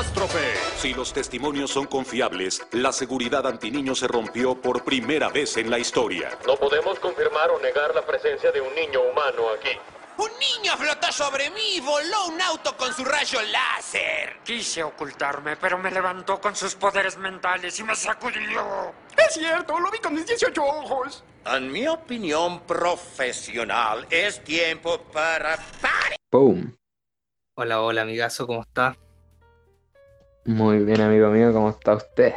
[0.00, 0.54] catástrofe.
[0.78, 5.78] Si los testimonios son confiables, la seguridad antiniño se rompió por primera vez en la
[5.78, 6.38] historia.
[6.46, 9.76] No podemos confirmar o negar la presencia de un niño humano aquí.
[10.16, 14.38] Un niño flotó sobre mí y voló un auto con su rayo láser.
[14.44, 18.92] Quise ocultarme, pero me levantó con sus poderes mentales y me sacudió.
[19.16, 21.24] Es cierto, lo vi con mis 18 ojos.
[21.46, 25.58] En mi opinión profesional, es tiempo para...
[26.30, 26.76] ¡Boom!
[27.54, 28.96] Hola, hola, amigazo, ¿cómo está?
[30.44, 32.34] Muy bien, amigo mío, ¿cómo está usted?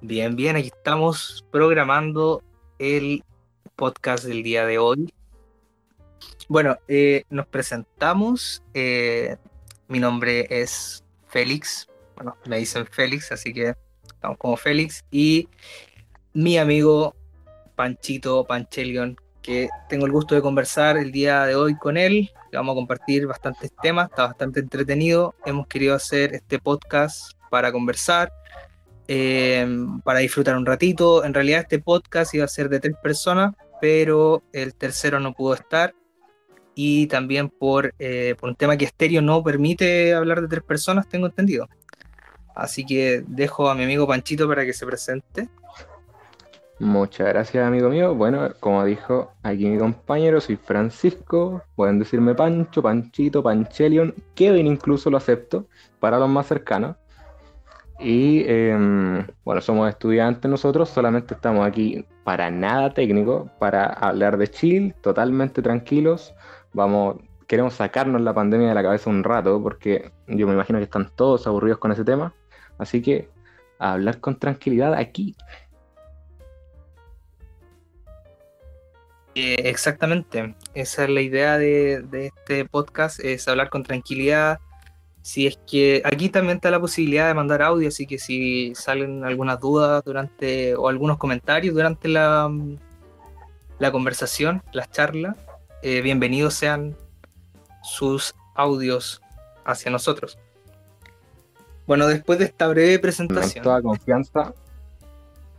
[0.00, 2.42] Bien, bien, aquí estamos programando
[2.78, 3.22] el
[3.76, 5.12] podcast del día de hoy.
[6.48, 8.62] Bueno, eh, nos presentamos.
[8.72, 9.36] eh,
[9.88, 11.88] mi nombre es Félix.
[12.16, 13.74] Bueno, me dicen Félix, así que
[14.06, 15.04] estamos como Félix.
[15.10, 15.48] Y
[16.32, 17.14] mi amigo
[17.74, 22.32] Panchito Panchelion, que tengo el gusto de conversar el día de hoy con él.
[22.52, 25.36] Vamos a compartir bastantes temas, está bastante entretenido.
[25.44, 28.32] Hemos querido hacer este podcast para conversar,
[29.06, 29.64] eh,
[30.02, 31.24] para disfrutar un ratito.
[31.24, 35.54] En realidad este podcast iba a ser de tres personas, pero el tercero no pudo
[35.54, 35.94] estar.
[36.74, 41.08] Y también por, eh, por un tema que Estéreo no permite hablar de tres personas,
[41.08, 41.68] tengo entendido.
[42.56, 45.48] Así que dejo a mi amigo Panchito para que se presente.
[46.78, 48.14] Muchas gracias, amigo mío.
[48.14, 51.62] Bueno, como dijo aquí mi compañero, soy Francisco.
[51.74, 54.14] Pueden decirme Pancho, Panchito, Panchelion.
[54.34, 55.66] Kevin incluso lo acepto
[56.00, 56.96] para los más cercanos.
[57.98, 64.48] Y em, bueno, somos estudiantes nosotros, solamente estamos aquí para nada técnico, para hablar de
[64.48, 66.34] chill, totalmente tranquilos.
[66.74, 70.84] Vamos, queremos sacarnos la pandemia de la cabeza un rato, porque yo me imagino que
[70.84, 72.34] están todos aburridos con ese tema.
[72.78, 73.30] Así que
[73.78, 75.34] hablar con tranquilidad aquí.
[79.38, 84.60] Eh, exactamente, esa es la idea de, de este podcast, es hablar con tranquilidad.
[85.20, 89.26] Si es que aquí también está la posibilidad de mandar audio, así que si salen
[89.26, 92.50] algunas dudas durante o algunos comentarios durante la,
[93.78, 95.36] la conversación, las charlas,
[95.82, 96.96] eh, bienvenidos sean
[97.82, 99.20] sus audios
[99.66, 100.38] hacia nosotros.
[101.86, 104.54] Bueno, después de esta breve Con presentación, toda confianza.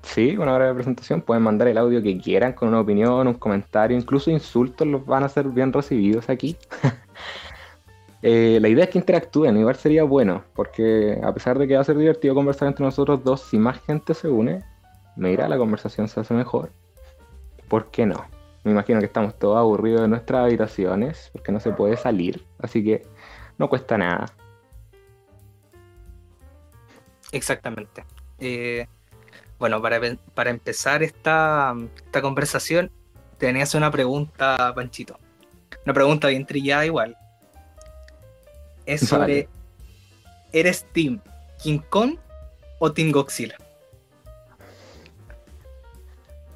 [0.08, 1.22] Sí, una breve presentación.
[1.22, 5.24] Pueden mandar el audio que quieran con una opinión, un comentario, incluso insultos los van
[5.24, 6.58] a ser bien recibidos aquí.
[8.24, 11.82] Eh, la idea es que interactúen, igual sería bueno, porque a pesar de que va
[11.82, 14.64] a ser divertido conversar entre nosotros dos, si más gente se une,
[15.16, 16.72] mira, la conversación se hace mejor.
[17.68, 18.26] ¿Por qué no?
[18.64, 22.84] Me imagino que estamos todos aburridos de nuestras habitaciones, porque no se puede salir, así
[22.84, 23.06] que
[23.60, 24.26] no cuesta nada.
[27.32, 28.04] Exactamente.
[28.40, 28.88] Eh,
[29.60, 30.00] bueno, para,
[30.34, 31.76] para empezar esta,
[32.06, 32.92] esta conversación,
[33.38, 35.20] tenía que hacer una pregunta, Panchito.
[35.86, 37.16] Una pregunta bien trillada igual.
[38.86, 39.50] Es sobre.
[40.54, 41.20] ¿eres Team
[41.62, 42.18] King Kong
[42.80, 43.58] o Team Godzilla?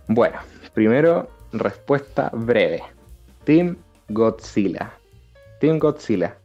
[0.08, 0.40] Bueno,
[0.74, 2.84] primero, respuesta breve.
[3.44, 3.78] Team
[4.10, 4.94] Godzilla.
[5.60, 6.38] Team Godzilla.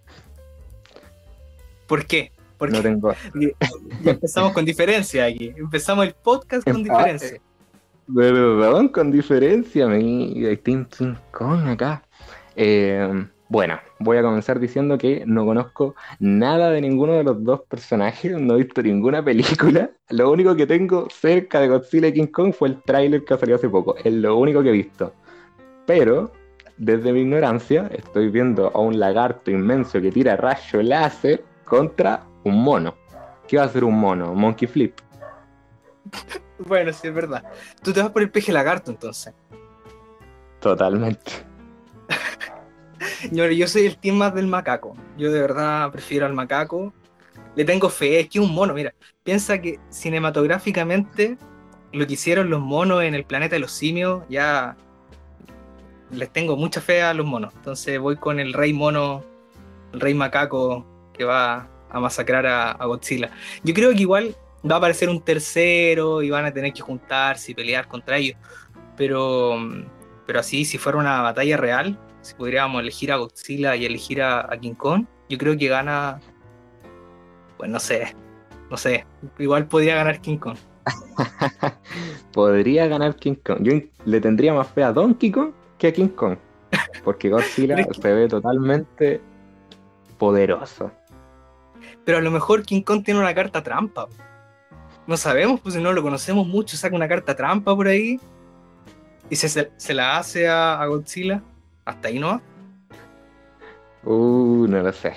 [1.87, 2.33] ¿Por qué?
[2.59, 3.13] Porque No tengo.
[4.03, 5.53] ya empezamos con diferencia aquí.
[5.57, 7.41] Empezamos el podcast con diferencia.
[8.15, 12.03] Perdón, con diferencia, mi Team King Kong acá.
[12.55, 17.61] Eh, bueno, voy a comenzar diciendo que no conozco nada de ninguno de los dos
[17.63, 19.91] personajes, no he visto ninguna película.
[20.11, 23.55] Lo único que tengo cerca de Godzilla y King Kong fue el tráiler que salió
[23.55, 23.97] hace poco.
[24.03, 25.13] Es lo único que he visto.
[25.87, 26.33] Pero,
[26.77, 32.63] desde mi ignorancia, estoy viendo a un lagarto inmenso que tira rayo láser contra un
[32.63, 32.97] mono.
[33.49, 34.31] ¿Qué va a hacer un mono?
[34.33, 34.99] ¿Un monkey flip?
[36.59, 37.45] Bueno, sí, es verdad.
[37.83, 39.35] Tú te vas por el peje lagarto entonces.
[40.59, 41.33] Totalmente.
[43.31, 44.97] Yo, yo soy el team más del macaco.
[45.19, 46.95] Yo de verdad prefiero al macaco.
[47.57, 51.37] Le tengo fe, es que un mono, mira, piensa que cinematográficamente
[51.93, 54.77] lo que hicieron los monos en el planeta de los simios, ya
[56.11, 57.53] les tengo mucha fe a los monos.
[57.55, 59.23] Entonces voy con el rey mono,
[59.93, 63.31] el rey macaco que va a masacrar a, a Godzilla.
[63.63, 64.35] Yo creo que igual
[64.69, 68.39] va a aparecer un tercero y van a tener que juntarse y pelear contra ellos.
[68.97, 69.59] Pero,
[70.27, 74.41] pero así, si fuera una batalla real, si pudiéramos elegir a Godzilla y elegir a,
[74.41, 76.21] a King Kong, yo creo que gana.
[77.57, 78.15] Pues no sé,
[78.71, 79.07] no sé.
[79.39, 80.57] Igual podría ganar King Kong.
[82.33, 83.59] Podría ganar King Kong.
[83.63, 83.73] Yo
[84.05, 86.37] le tendría más fe a Donkey Kong que a King Kong.
[87.05, 89.21] Porque Godzilla se ve totalmente
[90.19, 90.91] poderoso.
[92.07, 94.07] Pero a lo mejor King Kong tiene una carta trampa.
[95.09, 98.21] No sabemos, pues si no lo conocemos mucho, saca una carta trampa por ahí
[99.29, 101.43] y se, se, la hace a, a Godzilla.
[101.85, 102.41] Hasta ahí no va.
[104.05, 105.15] Uh, no lo sé.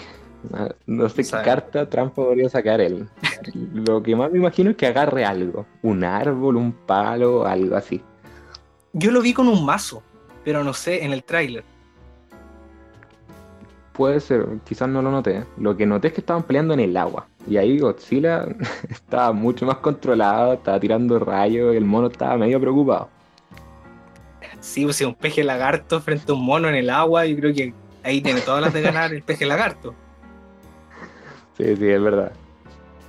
[0.87, 3.07] No sé qué carta trampa podría sacar él.
[3.53, 5.67] Lo que más me imagino es que agarre algo.
[5.83, 8.01] Un árbol, un palo, algo así.
[8.93, 10.01] Yo lo vi con un mazo,
[10.43, 11.63] pero no sé, en el tráiler.
[13.99, 15.43] Puede ser, quizás no lo noté.
[15.57, 17.27] Lo que noté es que estaban peleando en el agua.
[17.45, 18.45] Y ahí Godzilla
[18.89, 23.09] estaba mucho más controlado, estaba tirando rayos y el mono estaba medio preocupado.
[24.61, 27.53] Sí, o sea, un peje lagarto frente a un mono en el agua, yo creo
[27.53, 29.93] que ahí tiene todas las de ganar el peje lagarto.
[31.57, 32.31] Sí, sí, es verdad.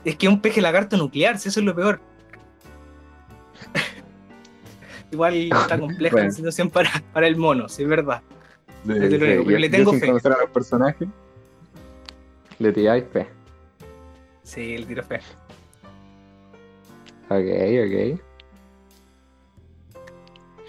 [0.04, 2.00] Es que es un peje lagarto nuclear, si eso es lo peor.
[5.12, 6.26] Igual está compleja Bueno.
[6.30, 8.22] la situación para, para el mono, sí es verdad.
[8.86, 10.06] Sí, Yo lo le tengo sin fe.
[10.06, 11.08] conocer a los personajes,
[12.58, 13.28] le tiráis fe.
[14.42, 15.20] Sí, el tiro fe.
[17.28, 18.20] Ok, ok.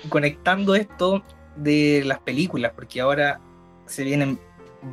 [0.09, 1.23] Conectando esto
[1.55, 3.39] de las películas, porque ahora
[3.85, 4.39] se vienen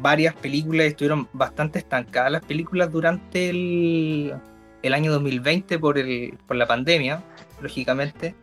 [0.00, 4.34] varias películas y estuvieron bastante estancadas las películas durante el,
[4.82, 7.22] el año 2020 por, el, por la pandemia,
[7.60, 8.34] lógicamente.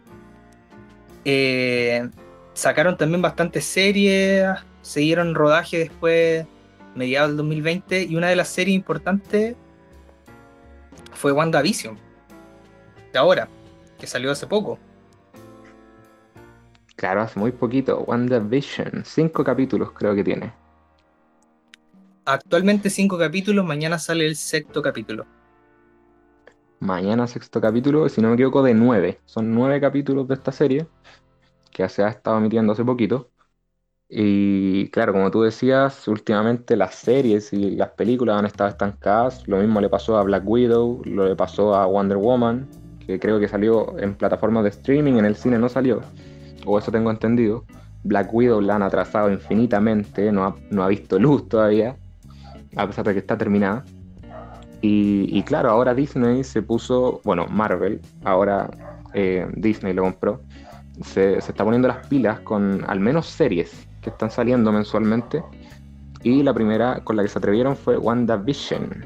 [1.24, 2.08] Eh,
[2.56, 4.48] sacaron también bastantes series,
[4.82, 6.48] siguieron rodaje después,
[6.96, 9.56] mediados del 2020, y una de las series importantes
[11.14, 11.98] fue WandaVision,
[13.14, 13.48] de ahora,
[14.00, 14.80] que salió hace poco.
[16.96, 18.00] Claro, hace muy poquito.
[18.08, 19.04] WandaVision.
[19.06, 20.54] Cinco capítulos creo que tiene.
[22.24, 25.26] Actualmente cinco capítulos, mañana sale el sexto capítulo.
[26.80, 29.20] Mañana sexto capítulo, si no me equivoco, de nueve.
[29.26, 30.88] Son nueve capítulos de esta serie
[31.76, 33.30] que se ha estado emitiendo hace poquito.
[34.08, 39.46] Y claro, como tú decías, últimamente las series y las películas han estado estancadas.
[39.46, 42.66] Lo mismo le pasó a Black Widow, lo le pasó a Wonder Woman,
[43.06, 46.00] que creo que salió en plataformas de streaming, en el cine no salió,
[46.66, 47.66] o eso tengo entendido.
[48.04, 51.98] Black Widow la han atrasado infinitamente, no ha, no ha visto luz todavía,
[52.78, 53.84] a pesar de que está terminada.
[54.82, 58.70] Y, y claro, ahora Disney se puso, bueno, Marvel, ahora
[59.14, 60.42] eh, Disney lo compró,
[61.04, 65.44] se, está poniendo las pilas con al menos series que están saliendo mensualmente.
[66.24, 69.06] Y la primera con la que se atrevieron fue WandaVision,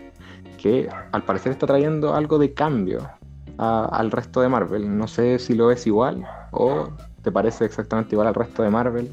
[0.57, 3.09] que al parecer está trayendo algo de cambio
[3.57, 4.97] al resto de Marvel.
[4.97, 6.89] No sé si lo ves igual o
[7.23, 9.11] te parece exactamente igual al resto de Marvel.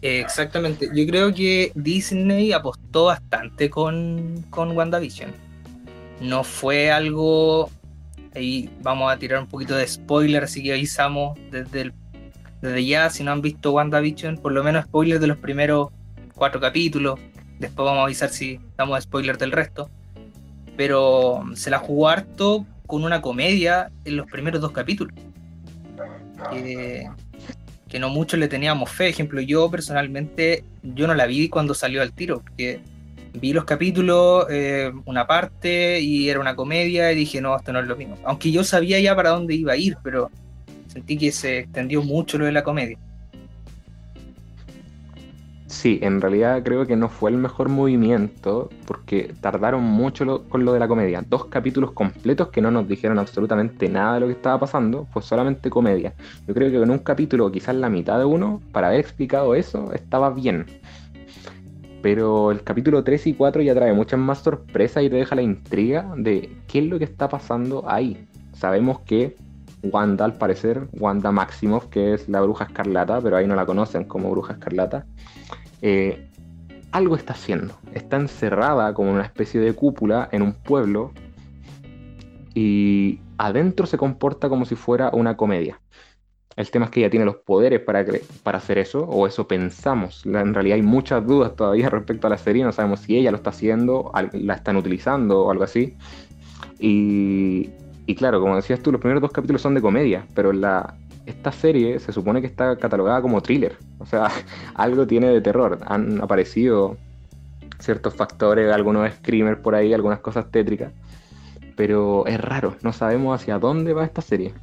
[0.00, 5.32] Eh, exactamente, yo creo que Disney apostó bastante con, con WandaVision.
[6.20, 7.70] No fue algo.
[8.38, 11.92] Ahí vamos a tirar un poquito de spoiler, así que avisamos desde,
[12.86, 13.10] ya.
[13.10, 15.88] Si no han visto WandaVision, por lo menos spoiler de los primeros
[16.36, 17.18] cuatro capítulos.
[17.58, 19.90] Después vamos a avisar si damos spoiler del resto.
[20.76, 25.12] Pero se la jugó harto con una comedia en los primeros dos capítulos.
[26.52, 27.10] Que,
[27.88, 29.08] que no mucho le teníamos fe.
[29.08, 32.80] Ejemplo, yo personalmente, yo no la vi cuando salió al tiro, porque
[33.40, 37.80] vi los capítulos, eh, una parte, y era una comedia, y dije, no, esto no
[37.80, 38.16] es lo mismo.
[38.24, 40.30] Aunque yo sabía ya para dónde iba a ir, pero
[40.88, 42.98] sentí que se extendió mucho lo de la comedia.
[45.68, 50.72] Sí, en realidad creo que no fue el mejor movimiento porque tardaron mucho con lo
[50.72, 51.22] de la comedia.
[51.28, 55.20] Dos capítulos completos que no nos dijeron absolutamente nada de lo que estaba pasando, fue
[55.20, 56.14] solamente comedia.
[56.46, 59.92] Yo creo que con un capítulo, quizás la mitad de uno, para haber explicado eso,
[59.92, 60.64] estaba bien.
[62.02, 65.42] Pero el capítulo 3 y 4 ya trae muchas más sorpresas y te deja la
[65.42, 68.26] intriga de qué es lo que está pasando ahí.
[68.52, 69.36] Sabemos que
[69.82, 74.04] Wanda, al parecer, Wanda Maximoff, que es la bruja escarlata, pero ahí no la conocen
[74.04, 75.06] como bruja escarlata,
[75.82, 76.28] eh,
[76.92, 77.74] algo está haciendo.
[77.92, 81.12] Está encerrada como una especie de cúpula en un pueblo
[82.54, 85.80] y adentro se comporta como si fuera una comedia.
[86.58, 88.04] El tema es que ella tiene los poderes para,
[88.42, 90.26] para hacer eso, o eso pensamos.
[90.26, 93.36] En realidad hay muchas dudas todavía respecto a la serie, no sabemos si ella lo
[93.36, 95.96] está haciendo, la están utilizando o algo así.
[96.80, 97.70] Y,
[98.06, 100.50] y claro, como decías tú, los primeros dos capítulos son de comedia, pero
[101.26, 103.76] esta serie se supone que está catalogada como thriller.
[104.00, 104.28] O sea,
[104.74, 105.78] algo tiene de terror.
[105.86, 106.96] Han aparecido
[107.78, 110.92] ciertos factores, algunos screamers por ahí, algunas cosas tétricas.
[111.76, 114.54] Pero es raro, no sabemos hacia dónde va esta serie.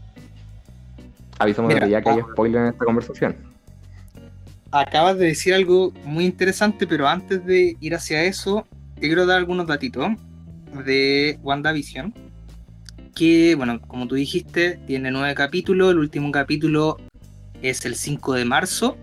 [1.39, 2.27] Avisamos Mira, desde ya que hay ah.
[2.32, 3.36] spoiler en esta conversación.
[4.72, 8.65] Acabas de decir algo muy interesante, pero antes de ir hacia eso,
[8.96, 10.10] te quiero dar algunos datitos
[10.86, 12.13] de WandaVision.
[13.13, 15.92] Que, bueno, como tú dijiste, tiene nueve capítulos.
[15.92, 16.98] El último capítulo
[17.62, 18.98] es el 5 de marzo.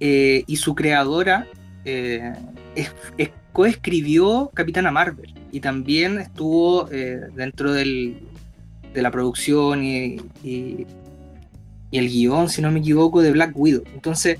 [0.00, 1.48] eh, y su creadora
[1.84, 2.32] eh,
[2.76, 5.34] es- es- coescribió Capitana Marvel.
[5.50, 8.20] Y también estuvo eh, dentro del-
[8.94, 10.86] de la producción y, y-
[11.90, 13.82] y el guion, si no me equivoco, de Black Widow.
[13.94, 14.38] Entonces,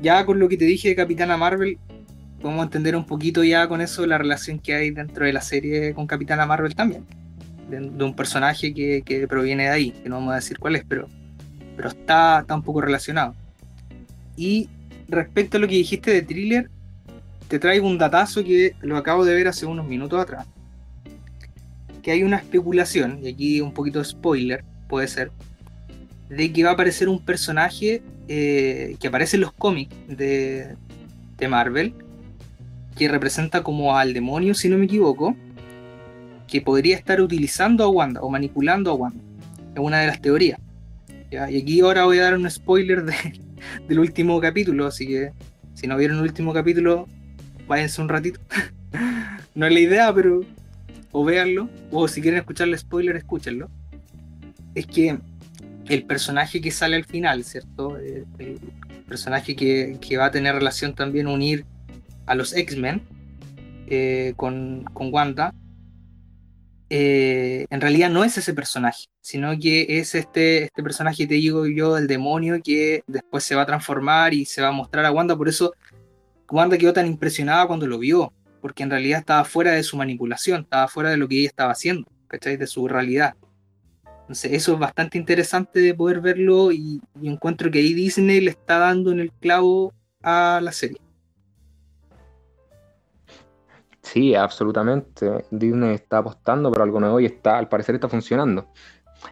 [0.00, 1.78] ya con lo que te dije de Capitana Marvel,
[2.40, 5.94] podemos entender un poquito ya con eso la relación que hay dentro de la serie
[5.94, 7.04] con Capitana Marvel también.
[7.70, 10.84] De, un personaje que, que proviene de ahí, que no vamos a decir cuál es,
[10.86, 11.08] pero,
[11.76, 13.34] pero está, está un poco relacionado.
[14.36, 14.68] Y
[15.08, 16.68] respecto a lo que dijiste de thriller,
[17.48, 20.46] te traigo un datazo que lo acabo de ver hace unos minutos atrás.
[22.02, 25.30] Que hay una especulación, y aquí un poquito de spoiler, puede ser,
[26.36, 30.76] de que va a aparecer un personaje eh, que aparece en los cómics de,
[31.36, 31.94] de Marvel,
[32.96, 35.36] que representa como al demonio, si no me equivoco,
[36.48, 39.22] que podría estar utilizando a Wanda o manipulando a Wanda.
[39.74, 40.58] Es una de las teorías.
[41.30, 41.50] ¿ya?
[41.50, 43.14] Y aquí ahora voy a dar un spoiler de,
[43.88, 45.32] del último capítulo, así que
[45.74, 47.08] si no vieron el último capítulo,
[47.68, 48.40] váyanse un ratito.
[49.54, 50.40] no es la idea, pero
[51.10, 53.68] o véanlo, o si quieren escuchar el spoiler, escúchenlo.
[54.74, 55.18] Es que
[55.88, 57.98] el personaje que sale al final, ¿cierto?
[57.98, 61.66] Eh, El personaje que, que va a tener relación también unir
[62.26, 63.02] a los X-Men
[63.88, 65.54] eh, con, con Wanda,
[66.94, 71.66] eh, en realidad no es ese personaje, sino que es este, este personaje, te digo
[71.66, 75.10] yo, del demonio que después se va a transformar y se va a mostrar a
[75.10, 75.34] Wanda.
[75.34, 75.72] Por eso
[76.50, 80.62] Wanda quedó tan impresionada cuando lo vio, porque en realidad estaba fuera de su manipulación,
[80.62, 82.58] estaba fuera de lo que ella estaba haciendo, ¿cachai?
[82.58, 83.34] De su realidad.
[84.32, 88.78] Entonces, eso es bastante interesante de poder verlo y, encuentro que ahí Disney le está
[88.78, 90.96] dando en el clavo a la serie.
[94.00, 95.44] Sí, absolutamente.
[95.50, 98.68] Disney está apostando por algo nuevo y está, al parecer está funcionando.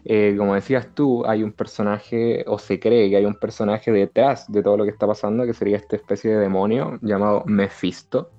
[0.04, 4.52] Eh, como decías tú, hay un personaje, o se cree que hay un personaje detrás
[4.52, 8.32] de todo lo que está pasando, que sería esta especie de demonio llamado Mephisto,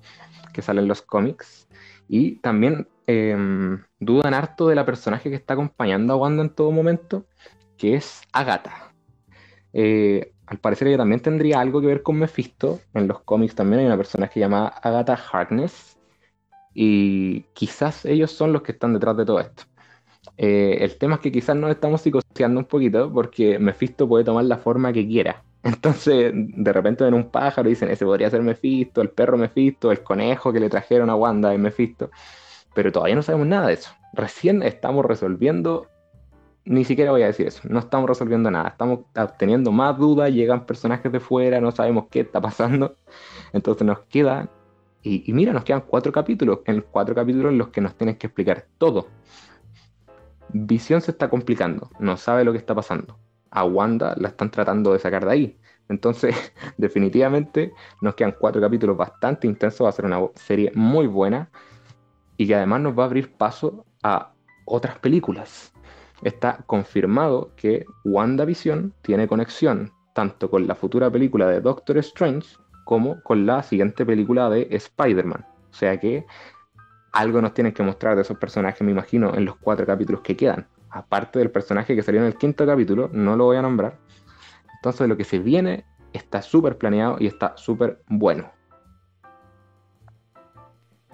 [0.52, 1.61] que sale en los cómics.
[2.14, 3.34] Y también eh,
[3.98, 7.24] dudan harto de la personaje que está acompañando a Wanda en todo momento,
[7.78, 8.92] que es Agatha.
[9.72, 12.80] Eh, al parecer ella también tendría algo que ver con Mephisto.
[12.92, 15.98] En los cómics también hay una personaje llamada Agatha Harkness.
[16.74, 19.62] Y quizás ellos son los que están detrás de todo esto.
[20.36, 24.44] Eh, el tema es que quizás nos estamos psicoseando un poquito porque Mephisto puede tomar
[24.44, 25.42] la forma que quiera.
[25.62, 29.92] Entonces, de repente ven un pájaro y dicen, ese podría ser Mephisto, el perro Mephisto,
[29.92, 32.10] el conejo que le trajeron a Wanda de Mephisto.
[32.74, 33.90] Pero todavía no sabemos nada de eso.
[34.12, 35.86] Recién estamos resolviendo,
[36.64, 38.70] ni siquiera voy a decir eso, no estamos resolviendo nada.
[38.70, 42.96] Estamos obteniendo más dudas, llegan personajes de fuera, no sabemos qué está pasando.
[43.52, 44.48] Entonces nos queda,
[45.02, 48.16] y, y mira, nos quedan cuatro capítulos, en cuatro capítulos en los que nos tienen
[48.16, 49.06] que explicar todo.
[50.48, 53.16] Visión se está complicando, no sabe lo que está pasando.
[53.52, 55.58] A Wanda la están tratando de sacar de ahí.
[55.88, 56.34] Entonces,
[56.76, 61.50] definitivamente nos quedan cuatro capítulos bastante intensos, va a ser una serie muy buena
[62.36, 64.32] y que además nos va a abrir paso a
[64.64, 65.72] otras películas.
[66.22, 73.22] Está confirmado que WandaVision tiene conexión tanto con la futura película de Doctor Strange como
[73.22, 75.46] con la siguiente película de Spider-Man.
[75.70, 76.26] O sea que
[77.12, 80.36] algo nos tienen que mostrar de esos personajes, me imagino, en los cuatro capítulos que
[80.36, 80.66] quedan.
[80.92, 83.98] Aparte del personaje que salió en el quinto capítulo, no lo voy a nombrar.
[84.74, 88.52] Entonces lo que se viene está súper planeado y está súper bueno.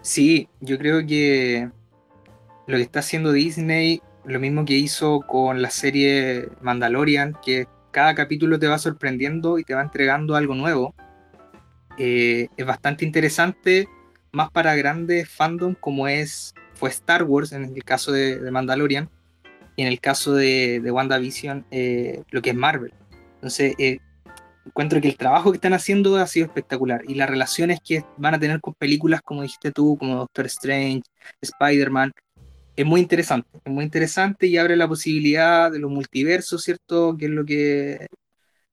[0.00, 1.70] Sí, yo creo que
[2.66, 8.16] lo que está haciendo Disney, lo mismo que hizo con la serie Mandalorian, que cada
[8.16, 10.92] capítulo te va sorprendiendo y te va entregando algo nuevo.
[11.98, 13.88] Eh, es bastante interesante,
[14.32, 19.08] más para grandes fandom como es fue Star Wars en el caso de, de Mandalorian
[19.78, 22.92] y en el caso de, de WandaVision eh, lo que es Marvel.
[23.34, 23.98] Entonces, eh,
[24.66, 28.34] encuentro que el trabajo que están haciendo ha sido espectacular y las relaciones que van
[28.34, 31.02] a tener con películas como dijiste tú, como Doctor Strange,
[31.40, 32.10] Spider-Man,
[32.74, 37.16] es muy interesante, es muy interesante y abre la posibilidad de los multiversos, ¿cierto?
[37.16, 38.08] Que es lo que,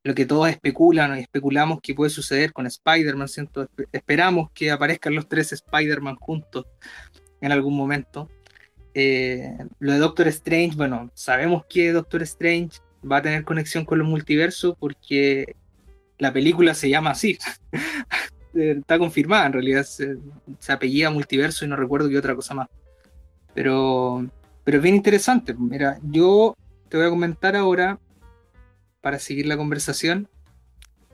[0.04, 3.70] lo que todos especulan y especulamos que puede suceder con Spider-Man, ¿cierto?
[3.92, 6.66] Esperamos que aparezcan los tres Spider-Man juntos
[7.42, 8.28] en algún momento.
[8.98, 14.00] Eh, lo de Doctor Strange, bueno, sabemos que Doctor Strange va a tener conexión con
[14.00, 15.58] los multiversos porque
[16.18, 17.38] la película se llama así.
[18.56, 20.16] Está confirmada, en realidad se,
[20.60, 22.70] se, apellida multiverso y no recuerdo qué otra cosa más.
[23.54, 24.26] Pero,
[24.64, 25.54] pero es bien interesante.
[25.54, 26.56] Mira, yo
[26.88, 28.00] te voy a comentar ahora,
[29.02, 30.30] para seguir la conversación,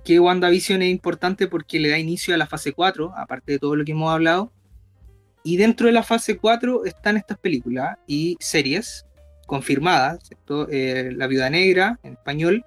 [0.06, 3.76] que WandaVision es importante porque le da inicio a la fase 4, aparte de todo
[3.76, 4.54] lo que hemos hablado.
[5.44, 9.06] Y dentro de la fase 4 están estas películas y series
[9.48, 10.20] confirmadas.
[10.70, 12.66] Eh, la Viuda Negra en español,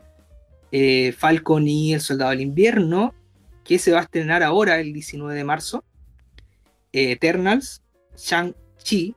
[0.73, 3.15] eh, Falcon y El Soldado del Invierno,
[3.65, 5.85] que se va a estrenar ahora el 19 de marzo,
[6.93, 7.83] eh, Eternals,
[8.17, 9.15] Shang-Chi,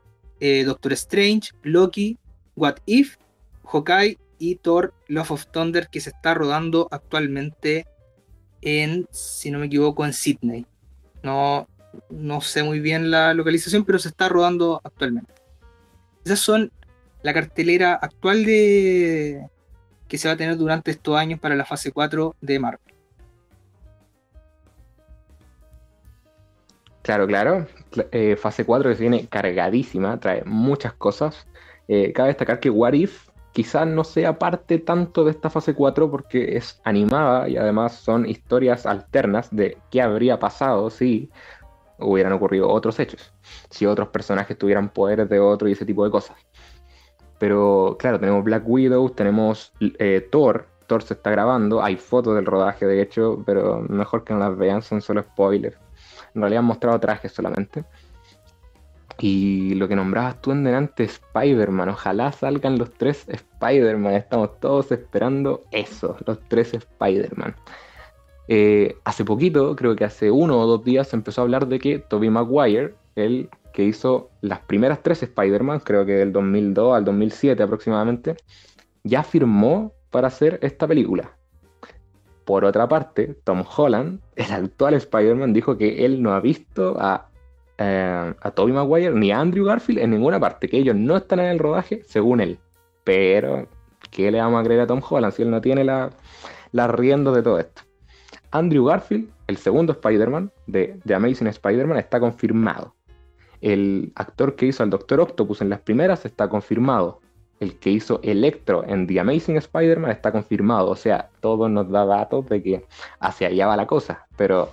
[0.66, 2.18] Doctor Strange, Loki,
[2.56, 3.18] What If,
[3.66, 7.88] Hawkeye y Thor Love of Thunder, que se está rodando actualmente
[8.62, 10.66] en, si no me equivoco, en Sydney.
[11.24, 11.68] No,
[12.10, 15.34] no sé muy bien la localización, pero se está rodando actualmente.
[16.26, 16.72] Esas son
[17.24, 19.48] la cartelera actual de
[20.08, 22.94] que se va a tener durante estos años para la fase 4 de Marvel.
[27.02, 27.68] Claro, claro.
[28.12, 31.48] Eh, fase 4 que se viene cargadísima, trae muchas cosas.
[31.88, 36.12] Eh, cabe destacar que What If quizás no sea parte tanto de esta fase 4
[36.12, 41.32] porque es animada y además son historias alternas de qué habría pasado si
[42.00, 43.34] hubieran ocurrido otros hechos,
[43.70, 46.38] si otros personajes tuvieran poderes de otro y ese tipo de cosas.
[47.40, 52.46] Pero claro, tenemos Black Widow, tenemos eh, Thor, Thor se está grabando, hay fotos del
[52.46, 55.78] rodaje de hecho, pero mejor que no las vean, son solo spoilers.
[56.34, 57.84] En realidad han mostrado trajes solamente.
[59.20, 61.90] Y lo que nombrabas tú en delante, Spider-Man.
[61.90, 64.14] Ojalá salgan los tres Spider-Man.
[64.14, 67.56] Estamos todos esperando eso, los tres Spider-Man.
[68.48, 71.80] Eh, hace poquito, creo que hace uno o dos días, se empezó a hablar de
[71.80, 77.06] que Tobey Maguire, el que hizo las primeras tres Spider-Man, creo que del 2002 al
[77.06, 78.38] 2007 aproximadamente,
[79.04, 81.34] ya firmó para hacer esta película.
[82.46, 87.30] Por otra parte, Tom Holland, el actual Spider-Man, dijo que él no ha visto a,
[87.78, 91.40] eh, a Tobey Maguire ni a Andrew Garfield en ninguna parte, que ellos no están
[91.40, 92.58] en el rodaje, según él.
[93.04, 93.68] Pero,
[94.12, 96.10] ¿qué le vamos a creer a Tom Holland si él no tiene la,
[96.72, 97.87] la rienda de todo esto?
[98.52, 102.96] Andrew Garfield, el segundo Spider-Man de, de Amazing Spider-Man, está confirmado.
[103.62, 107.22] El actor que hizo al Doctor Octopus en las primeras está confirmado
[107.60, 110.90] el que hizo Electro en The Amazing Spider-Man está confirmado.
[110.90, 112.86] O sea, todo nos da datos de que
[113.20, 114.28] hacia allá va la cosa.
[114.38, 114.70] Pero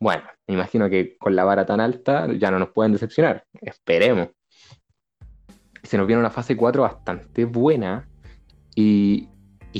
[0.00, 3.44] bueno, me imagino que con la vara tan alta ya no nos pueden decepcionar.
[3.60, 4.28] Esperemos.
[5.82, 8.08] Se nos viene una fase 4 bastante buena.
[8.74, 9.28] Y,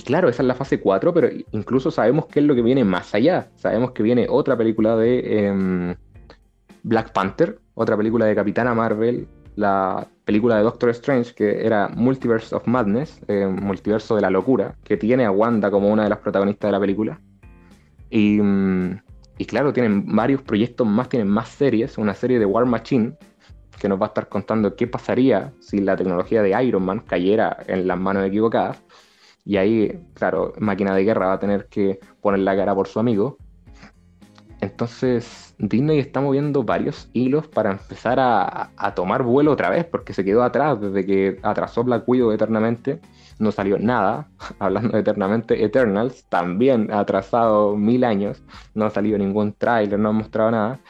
[0.00, 3.14] claro, esa es la fase 4, pero incluso sabemos qué es lo que viene más
[3.14, 3.50] allá.
[3.56, 5.94] Sabemos que viene otra película de em,
[6.82, 12.54] Black Panther, otra película de Capitana Marvel, la película de Doctor Strange, que era Multiverse
[12.54, 16.18] of Madness, eh, Multiverso de la Locura, que tiene a Wanda como una de las
[16.18, 17.20] protagonistas de la película.
[18.08, 19.00] Y, mm,
[19.38, 23.14] y, claro, tienen varios proyectos más, tienen más series, una serie de War Machine,
[23.78, 27.56] que nos va a estar contando qué pasaría si la tecnología de Iron Man cayera
[27.66, 28.82] en las manos equivocadas.
[29.44, 33.00] Y ahí, claro, Máquina de Guerra va a tener que poner la cara por su
[33.00, 33.38] amigo.
[34.60, 40.24] Entonces, Disney está moviendo varios hilos para empezar a, tomar vuelo otra vez, porque se
[40.24, 43.00] quedó atrás desde que atrasó Black Widow eternamente.
[43.40, 44.28] No salió nada,
[44.60, 50.10] hablando de eternamente, Eternals también ha atrasado mil años, no ha salido ningún tráiler, no
[50.10, 50.80] ha mostrado nada,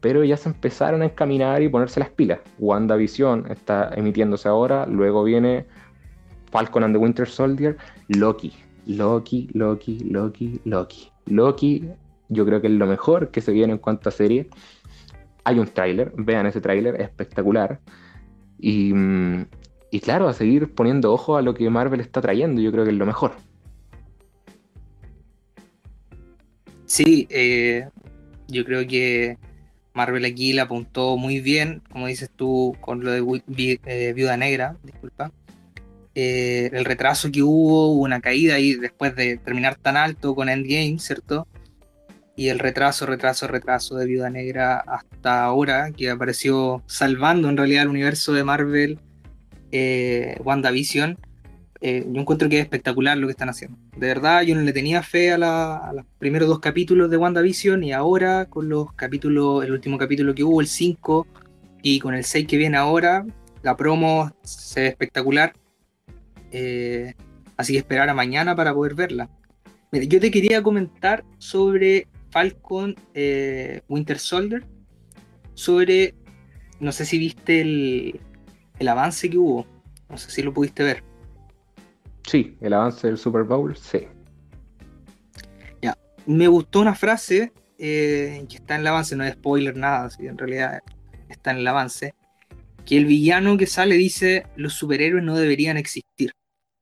[0.00, 2.40] pero ya se empezaron a encaminar y ponerse las pilas.
[2.58, 5.66] WandaVision está emitiéndose ahora, luego viene
[6.54, 8.52] Falcon and the Winter Soldier, Loki,
[8.86, 11.10] Loki, Loki, Loki, Loki.
[11.26, 11.88] Loki
[12.28, 14.48] yo creo que es lo mejor que se viene en cuanto a serie.
[15.42, 17.80] Hay un tráiler, vean ese tráiler, espectacular.
[18.60, 19.46] Y, mm,
[19.90, 22.90] y claro, a seguir poniendo ojo a lo que Marvel está trayendo, yo creo que
[22.90, 23.32] es lo mejor.
[26.86, 27.88] Sí, eh,
[28.46, 29.38] yo creo que
[29.92, 34.76] Marvel aquí le apuntó muy bien, como dices tú, con lo de eh, Viuda Negra,
[34.84, 35.32] disculpa.
[36.14, 40.98] Eh, el retraso que hubo, una caída ahí después de terminar tan alto con Endgame,
[40.98, 41.46] ¿cierto?
[42.36, 47.84] y el retraso, retraso, retraso de Viuda Negra hasta ahora, que apareció salvando en realidad
[47.84, 48.98] el universo de Marvel,
[49.70, 51.18] eh, WandaVision,
[51.80, 53.78] eh, yo encuentro que es espectacular lo que están haciendo.
[53.96, 57.92] De verdad, yo no le tenía fe a, los primeros dos capítulos de WandaVision y
[57.92, 61.26] ahora con los capítulos, el último capítulo que hubo, el 5,
[61.82, 63.26] y con el 6 que viene ahora,
[63.62, 65.52] la promo se ve espectacular.
[66.56, 67.14] Eh,
[67.56, 69.28] así que esperar a mañana para poder verla.
[69.90, 74.64] yo te quería comentar sobre Falcon eh, Winter Soldier
[75.54, 76.14] sobre,
[76.78, 78.20] no sé si viste el,
[78.78, 79.66] el avance que hubo,
[80.08, 81.02] no sé si lo pudiste ver.
[82.24, 84.06] Sí, el avance del Super Bowl, sí.
[85.82, 90.08] Ya, me gustó una frase eh, que está en el avance, no es spoiler nada,
[90.20, 90.82] en realidad
[91.28, 92.14] está en el avance,
[92.86, 96.32] que el villano que sale dice los superhéroes no deberían existir.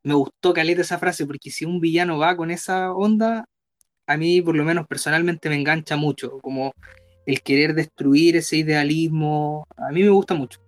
[0.05, 3.45] Me gustó caleta esa frase porque si un villano va con esa onda,
[4.07, 6.73] a mí por lo menos personalmente me engancha mucho, como
[7.27, 10.61] el querer destruir ese idealismo, a mí me gusta mucho,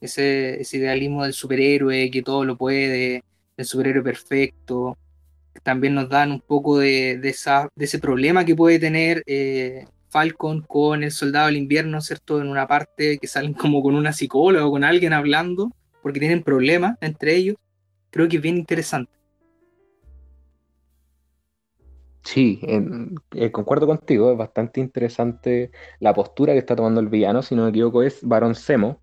[0.00, 3.22] ese, idealismo del superhéroe que todo lo puede,
[3.56, 4.98] el superhéroe perfecto,
[5.62, 7.20] también nos dan un poco de,
[7.76, 12.40] ese problema que puede tener eh, Falcon con el soldado del invierno, ¿cierto?
[12.40, 16.42] En una parte que salen como con una psicóloga o con alguien hablando, porque tienen
[16.42, 17.56] problemas entre ellos,
[18.12, 19.10] creo que es bien interesante.
[22.22, 27.56] Sí, eh, concuerdo contigo, es bastante interesante la postura que está tomando el villano, si
[27.56, 29.00] no me equivoco, es Barón Zemo,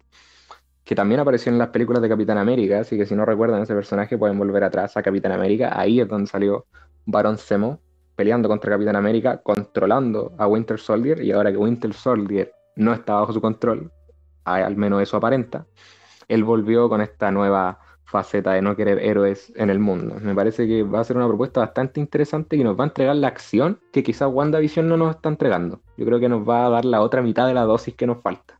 [0.85, 3.73] que también apareció en las películas de Capitán América, así que si no recuerdan ese
[3.73, 6.65] personaje pueden volver atrás a Capitán América, ahí es donde salió
[7.05, 7.81] Barón Zemo,
[8.15, 13.15] peleando contra Capitán América, controlando a Winter Soldier, y ahora que Winter Soldier no está
[13.15, 13.91] bajo su control,
[14.45, 15.67] al menos eso aparenta,
[16.29, 20.15] él volvió con esta nueva faceta de no querer héroes en el mundo.
[20.19, 23.15] Me parece que va a ser una propuesta bastante interesante y nos va a entregar
[23.15, 25.81] la acción que quizás WandaVision no nos está entregando.
[25.95, 28.21] Yo creo que nos va a dar la otra mitad de la dosis que nos
[28.21, 28.59] falta.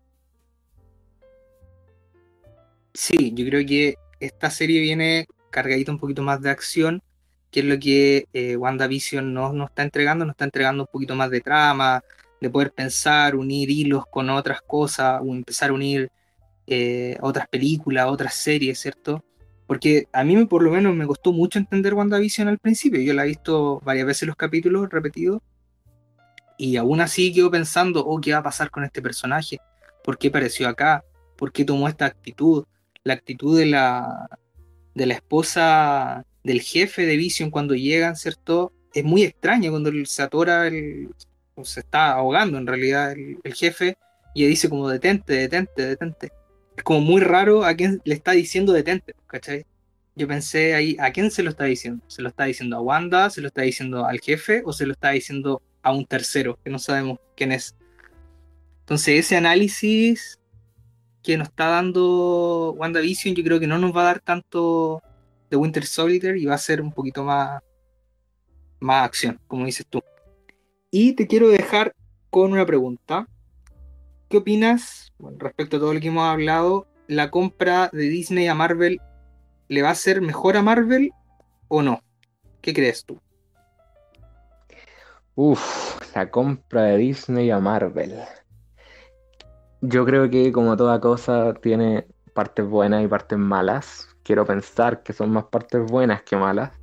[2.94, 7.02] Sí, yo creo que esta serie viene cargadita un poquito más de acción,
[7.50, 11.16] que es lo que eh, WandaVision no nos está entregando, nos está entregando un poquito
[11.16, 12.04] más de trama,
[12.40, 16.12] de poder pensar, unir hilos con otras cosas, o empezar a unir
[16.68, 19.24] eh, otras películas, otras series, ¿cierto?
[19.70, 23.24] Porque a mí por lo menos me costó mucho entender WandaVision al principio, yo la
[23.24, 25.42] he visto varias veces los capítulos repetidos,
[26.58, 29.60] y aún así quedo pensando, oh, ¿qué va a pasar con este personaje?
[30.04, 31.06] ¿Por qué apareció acá?
[31.38, 32.66] ¿Por qué tomó esta actitud?
[33.04, 34.30] la actitud de la,
[34.94, 38.74] de la esposa del jefe de Vision cuando llegan, ¿cierto?
[38.94, 41.10] Es muy extraña cuando se atora, el,
[41.64, 43.98] se está ahogando en realidad el, el jefe
[44.34, 46.32] y dice como detente, detente, detente.
[46.80, 49.66] Es como muy raro a quién le está diciendo detente, ¿cachai?
[50.16, 52.02] Yo pensé ahí, ¿a quién se lo está diciendo?
[52.08, 53.30] ¿Se lo está diciendo a Wanda?
[53.30, 54.62] ¿Se lo está diciendo al jefe?
[54.64, 57.76] ¿O se lo está diciendo a un tercero que no sabemos quién es?
[58.80, 60.40] Entonces ese análisis
[61.22, 65.04] que nos está dando WandaVision, yo creo que no nos va a dar tanto
[65.50, 67.62] de Winter Soldier y va a ser un poquito más,
[68.80, 70.02] más acción, como dices tú.
[70.92, 71.94] Y te quiero dejar
[72.30, 73.28] con una pregunta.
[74.30, 76.86] ¿Qué opinas bueno, respecto a todo lo que hemos hablado?
[77.08, 79.02] ¿La compra de Disney a Marvel
[79.70, 81.12] le va a ser mejor a Marvel
[81.68, 82.04] o no?
[82.62, 83.20] ¿Qué crees tú?
[85.34, 88.20] Uf, la compra de Disney a Marvel.
[89.82, 94.16] Yo creo que como toda cosa tiene partes buenas y partes malas.
[94.22, 96.80] Quiero pensar que son más partes buenas que malas,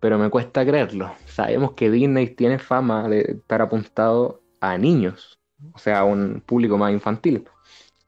[0.00, 1.12] pero me cuesta creerlo.
[1.26, 5.33] Sabemos que Disney tiene fama de estar apuntado a niños,
[5.72, 7.44] o sea, un público más infantil.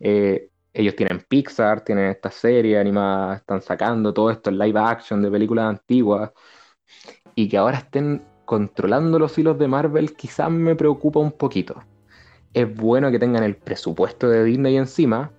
[0.00, 5.22] Eh, ellos tienen Pixar, tienen esta serie animada, están sacando todo esto en live action
[5.22, 6.32] de películas antiguas,
[7.34, 11.82] y que ahora estén controlando los hilos de Marvel quizás me preocupa un poquito
[12.56, 15.30] es bueno que tengan el presupuesto de Disney encima,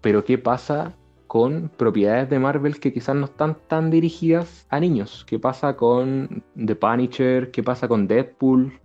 [0.00, 0.96] pero ¿qué pasa
[1.28, 5.24] con propiedades de Marvel que quizás no están tan dirigidas a niños?
[5.28, 7.52] ¿Qué pasa con The Punisher?
[7.52, 8.80] ¿Qué pasa con Deadpool?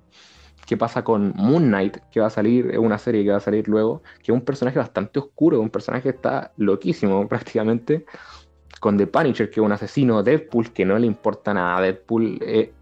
[0.66, 1.98] ¿Qué pasa con Moon Knight?
[2.12, 4.80] Que va a salir, una serie que va a salir luego, que es un personaje
[4.80, 8.06] bastante oscuro, un personaje que está loquísimo prácticamente.
[8.80, 11.82] Con The Punisher, que es un asesino, Deadpool, que no le importa nada.
[11.82, 12.74] Deadpool eh,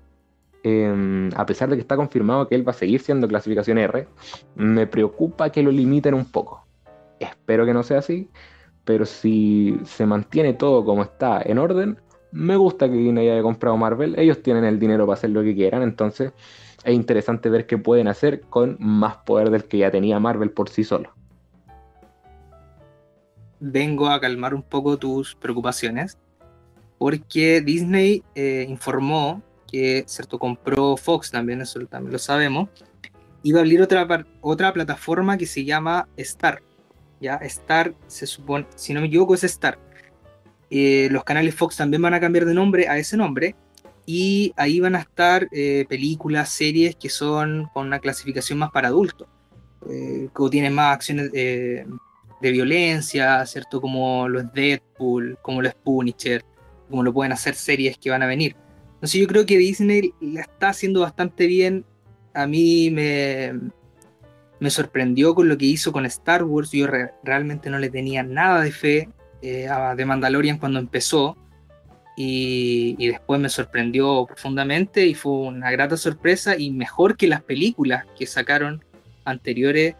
[0.63, 4.07] eh, a pesar de que está confirmado que él va a seguir siendo clasificación R,
[4.55, 6.65] me preocupa que lo limiten un poco.
[7.19, 8.29] Espero que no sea así,
[8.85, 11.99] pero si se mantiene todo como está en orden,
[12.33, 14.17] me gusta que Disney haya comprado Marvel.
[14.17, 16.33] Ellos tienen el dinero para hacer lo que quieran, entonces
[16.83, 20.69] es interesante ver qué pueden hacer con más poder del que ya tenía Marvel por
[20.69, 21.13] sí solo.
[23.59, 26.17] Vengo a calmar un poco tus preocupaciones,
[26.97, 29.41] porque Disney eh, informó
[29.71, 32.69] que cierto compró Fox también, eso también lo sabemos,
[33.41, 36.61] iba a abrir otra, otra plataforma que se llama Star.
[37.21, 39.79] Ya, Star se supone, si no me equivoco, es Star.
[40.75, 43.55] Eh, los canales Fox también van a cambiar de nombre a ese nombre.
[44.07, 48.87] Y ahí van a estar eh, películas, series que son con una clasificación más para
[48.87, 49.27] adultos.
[49.87, 51.85] Eh, que tienen más acciones de
[52.41, 53.79] violencia, ¿cierto?
[53.79, 56.43] Como lo es Deadpool, como lo es Punisher,
[56.89, 58.55] como lo pueden hacer series que van a venir.
[58.95, 61.85] Entonces yo creo que Disney la está haciendo bastante bien.
[62.33, 63.53] A mí me,
[64.59, 66.71] me sorprendió con lo que hizo con Star Wars.
[66.71, 69.09] Yo re, realmente no le tenía nada de fe
[69.43, 71.37] eh, Mandalorian cuando empezó.
[72.15, 78.05] Y, después me sorprendió profundamente y fue una grata sorpresa y mejor que las películas
[78.17, 78.83] que sacaron
[79.25, 79.95] anteriores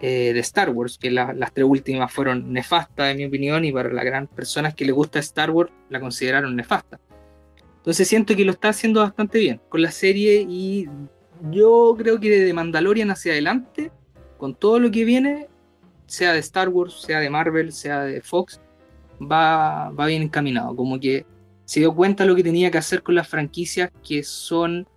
[0.00, 3.72] eh, de Star Wars, que la, las tres últimas fueron nefastas en mi opinión y
[3.72, 7.00] para las gran personas que les gusta Star Wars la consideraron nefasta.
[7.78, 10.88] Entonces siento que lo está haciendo bastante bien con la serie y
[11.50, 13.90] yo creo que de Mandalorian hacia adelante,
[14.38, 15.48] con todo lo que viene,
[16.06, 18.60] sea de Star Wars, sea de Marvel, sea de Fox,
[19.20, 20.74] va, va bien encaminado.
[20.76, 21.26] Como que
[21.64, 24.88] se dio cuenta lo que tenía que hacer con las franquicias que son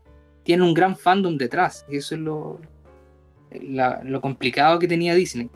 [0.44, 1.86] tienen un gran fandom detrás.
[1.90, 2.60] Y eso es lo,
[3.52, 5.50] la, lo complicado que tenía Disney.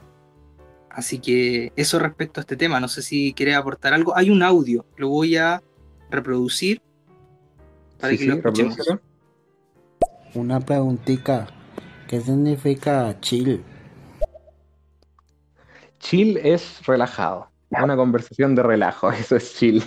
[0.89, 2.80] Así que eso respecto a este tema.
[2.80, 4.15] No sé si quiere aportar algo.
[4.15, 5.62] Hay un audio, lo voy a
[6.10, 6.82] reproducir
[7.99, 8.77] para Sí, que sí, lo escuchemos.
[10.34, 11.47] una preguntita.
[12.08, 13.63] ¿Qué significa chill?
[15.99, 17.49] Chill es relajado.
[17.69, 19.84] Una conversación de relajo, eso es chill.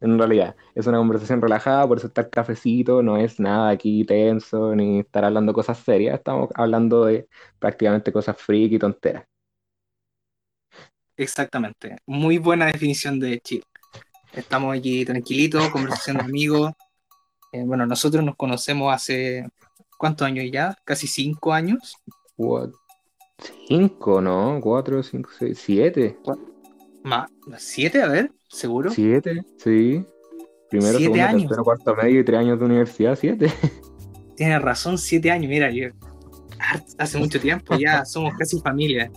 [0.00, 4.04] en realidad, es una conversación relajada, por eso está el cafecito, no es nada aquí
[4.04, 7.26] tenso, ni estar hablando cosas serias, estamos hablando de
[7.58, 9.24] prácticamente cosas freak y tonteras.
[11.16, 11.96] Exactamente.
[12.06, 13.62] Muy buena definición de chill.
[14.32, 16.72] Estamos aquí tranquilitos, conversación de amigos.
[17.52, 19.48] Eh, bueno, nosotros nos conocemos hace,
[19.98, 20.76] ¿cuántos años ya?
[20.84, 21.96] Casi cinco años.
[22.36, 22.70] What?
[23.66, 24.60] Cinco, ¿no?
[24.62, 26.16] Cuatro, cinco, seis, siete.
[27.02, 28.02] Más, ¿Siete?
[28.02, 28.90] A ver, ¿seguro?
[28.90, 30.04] Siete, sí.
[30.68, 31.42] Primero, Siete segundo, años.
[31.42, 33.52] tercero, cuarto medio y tres años de universidad, siete.
[34.36, 35.48] Tienes razón, siete años.
[35.48, 35.88] Mira, yo,
[36.98, 39.10] hace mucho tiempo ya somos casi familia.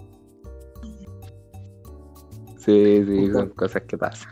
[2.58, 4.32] Sí, sí, son cosas que pasan.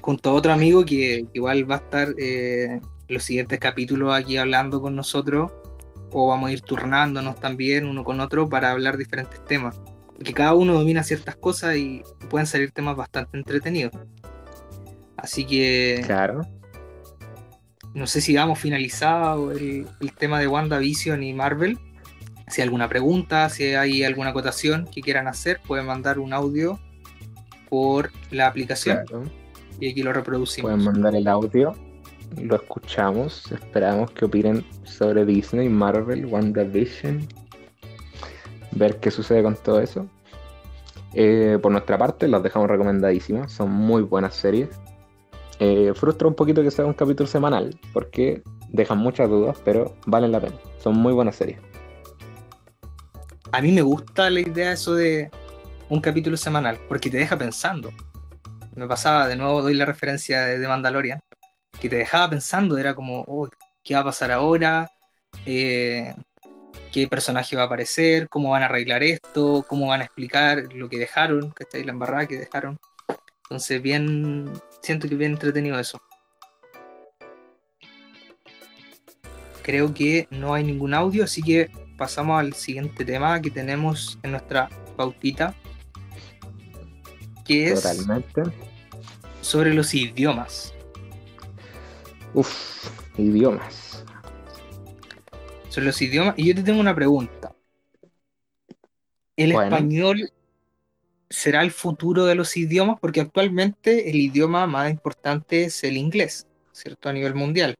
[0.00, 4.36] Junto a otro amigo que, que igual va a estar eh, los siguientes capítulos aquí
[4.36, 5.52] hablando con nosotros,
[6.10, 9.80] o vamos a ir turnándonos también uno con otro para hablar diferentes temas.
[10.22, 13.92] Porque cada uno domina ciertas cosas y pueden salir temas bastante entretenidos.
[15.16, 16.42] Así que Claro.
[17.92, 21.76] no sé si damos finalizado el, el tema de WandaVision y Marvel.
[22.46, 26.78] Si hay alguna pregunta, si hay alguna acotación que quieran hacer, pueden mandar un audio
[27.68, 29.24] por la aplicación Claro.
[29.80, 30.70] y aquí lo reproducimos.
[30.70, 31.74] Pueden mandar el audio,
[32.40, 37.26] lo escuchamos, esperamos que opinen sobre Disney, Marvel, WandaVision,
[38.72, 40.06] ver qué sucede con todo eso.
[41.14, 44.68] Eh, por nuestra parte, las dejamos recomendadísimas, son muy buenas series.
[45.58, 50.32] Eh, frustra un poquito que sea un capítulo semanal, porque dejan muchas dudas, pero valen
[50.32, 50.56] la pena.
[50.82, 51.60] Son muy buenas series.
[53.52, 55.30] A mí me gusta la idea eso de
[55.90, 57.90] un capítulo semanal, porque te deja pensando.
[58.74, 61.20] Me pasaba, de nuevo doy la referencia de, de Mandalorian,
[61.78, 63.48] que te dejaba pensando, era como, oh,
[63.84, 64.90] ¿qué va a pasar ahora?
[65.44, 66.14] Eh,
[66.92, 68.28] ¿Qué personaje va a aparecer?
[68.28, 69.64] ¿Cómo van a arreglar esto?
[69.66, 71.50] ¿Cómo van a explicar lo que dejaron?
[71.50, 71.84] ¿Cachai?
[71.84, 72.78] La embarrada que dejaron.
[73.44, 74.52] Entonces, bien,
[74.82, 76.02] siento que bien entretenido eso.
[79.62, 84.32] Creo que no hay ningún audio, así que pasamos al siguiente tema que tenemos en
[84.32, 85.54] nuestra pautita,
[87.46, 88.42] que es Totalmente.
[89.40, 90.74] sobre los idiomas.
[92.34, 93.81] Uf, idiomas.
[95.72, 97.56] Sobre los idiomas, y yo te tengo una pregunta.
[99.38, 99.74] ¿El Bueno.
[99.74, 100.30] español
[101.30, 103.00] será el futuro de los idiomas?
[103.00, 107.08] Porque actualmente el idioma más importante es el inglés, ¿cierto?
[107.08, 107.74] A nivel mundial.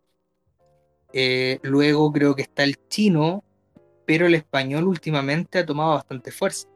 [1.13, 3.45] Eh, luego creo que está el chino,
[4.07, 6.67] pero el español últimamente ha tomado bastante fuerza.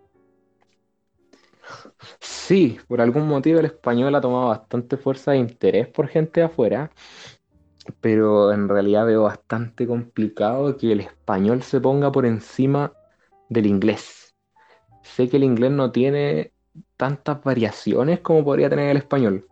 [2.21, 6.47] Sí, por algún motivo el español ha tomado bastante fuerza e interés por gente de
[6.47, 6.91] afuera,
[8.01, 12.93] pero en realidad veo bastante complicado que el español se ponga por encima
[13.49, 14.35] del inglés.
[15.03, 16.53] Sé que el inglés no tiene
[16.97, 19.47] tantas variaciones como podría tener el español.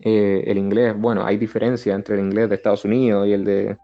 [0.00, 3.78] Eh, el inglés, bueno, hay diferencia entre el inglés de Estados Unidos y el de,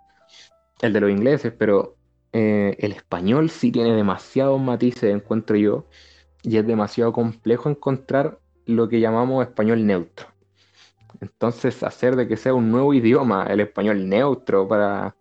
[0.82, 1.96] el de los ingleses, pero
[2.32, 5.86] eh, el español sí tiene demasiados matices, encuentro yo
[6.42, 10.33] y es demasiado complejo encontrar lo que llamamos español neutro.
[11.20, 15.16] Entonces, hacer de que sea un nuevo idioma el español neutro para,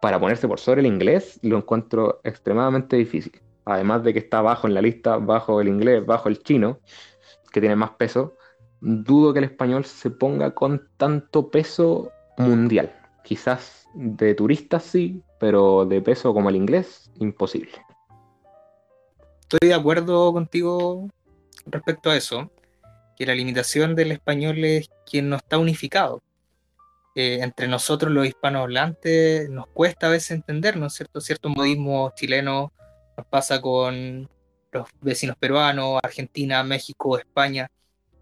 [0.00, 3.40] para ponerse por sobre el inglés, lo encuentro extremadamente difícil.
[3.64, 6.78] Además de que está bajo en la lista, bajo el inglés, bajo el chino,
[7.52, 8.34] que tiene más peso,
[8.80, 12.94] dudo que el español se ponga con tanto peso mundial.
[13.24, 17.72] Quizás de turistas sí, pero de peso como el inglés, imposible.
[19.40, 21.08] Estoy de acuerdo contigo
[21.66, 22.50] respecto a eso,
[23.16, 26.22] que la limitación del español es que no está unificado.
[27.14, 31.20] Eh, entre nosotros los hispanohablantes nos cuesta a veces entendernos, ¿cierto?
[31.20, 32.70] Ciertos modismos chilenos
[33.16, 34.28] nos pasa con
[34.70, 37.68] los vecinos peruanos, Argentina, México, España,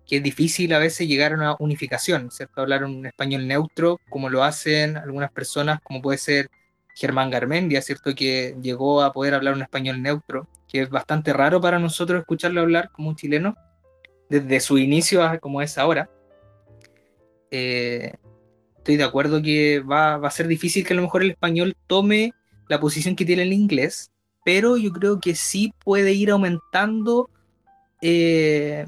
[0.07, 2.61] que es difícil a veces llegar a una unificación, ¿cierto?
[2.61, 6.49] Hablar un español neutro, como lo hacen algunas personas, como puede ser
[6.95, 8.15] Germán Garmendia, ¿cierto?
[8.15, 12.61] Que llegó a poder hablar un español neutro, que es bastante raro para nosotros escucharlo
[12.61, 13.57] hablar como un chileno,
[14.29, 16.11] desde su inicio a como es ahora.
[17.51, 18.13] Eh,
[18.77, 21.77] estoy de acuerdo que va, va a ser difícil que a lo mejor el español
[21.87, 22.33] tome
[22.69, 24.11] la posición que tiene el inglés,
[24.45, 27.31] pero yo creo que sí puede ir aumentando
[28.03, 28.87] eh,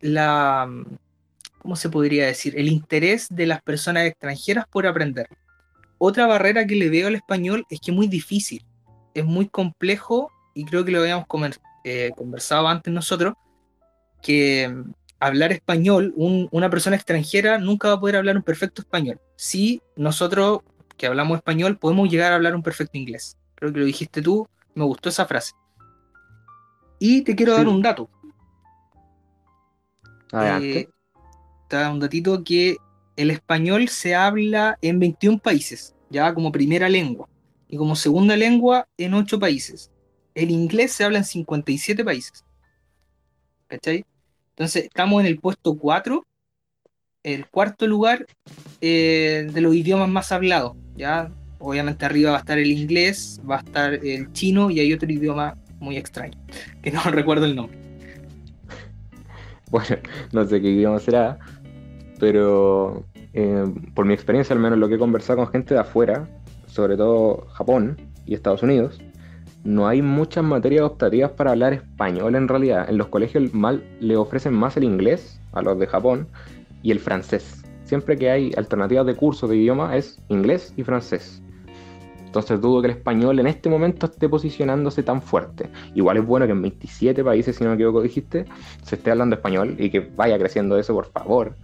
[0.00, 0.68] la,
[1.58, 2.58] ¿cómo se podría decir?
[2.58, 5.28] El interés de las personas extranjeras por aprender.
[5.96, 8.64] Otra barrera que le veo al español es que es muy difícil,
[9.14, 11.26] es muy complejo y creo que lo habíamos
[11.84, 13.34] eh, conversado antes nosotros,
[14.22, 18.82] que mm, hablar español, un- una persona extranjera nunca va a poder hablar un perfecto
[18.82, 19.20] español.
[19.36, 20.60] Si nosotros
[20.96, 23.36] que hablamos español, podemos llegar a hablar un perfecto inglés.
[23.56, 25.52] Creo que lo dijiste tú, me gustó esa frase.
[26.98, 27.58] Y te quiero Sí.
[27.58, 28.08] dar un dato.
[30.30, 30.78] Adelante.
[30.80, 30.88] Eh,
[31.68, 32.76] te da un datito que
[33.16, 37.28] el español se habla en 21 países, ya como primera lengua,
[37.68, 39.90] y como segunda lengua en 8 países.
[40.34, 42.44] El inglés se habla en 57 países.
[43.66, 44.04] ¿Cachai?
[44.52, 46.26] Entonces, estamos en el puesto 4,
[47.22, 48.26] el cuarto lugar
[48.80, 50.76] eh, de los idiomas más hablados.
[50.96, 54.92] Ya, obviamente arriba va a estar el inglés, va a estar el chino y hay
[54.92, 56.38] otro idioma muy extraño,
[56.82, 57.78] que no recuerdo el nombre.
[59.70, 59.96] Bueno,
[60.32, 61.38] no sé qué idioma será,
[62.20, 66.28] pero eh, por mi experiencia, al menos lo que he conversado con gente de afuera,
[66.66, 69.00] sobre todo Japón y Estados Unidos,
[69.64, 72.88] no hay muchas materias optativas para hablar español en realidad.
[72.88, 76.26] En los colegios mal, le ofrecen más el inglés a los de Japón
[76.82, 77.62] y el francés.
[77.84, 81.42] Siempre que hay alternativas de cursos de idioma es inglés y francés.
[82.24, 85.68] Entonces dudo que el español en este momento esté posicionándose tan fuerte.
[85.94, 88.46] Igual es bueno que en 27 países, si no me equivoco, dijiste,
[88.82, 91.54] se esté hablando español y que vaya creciendo eso, por favor.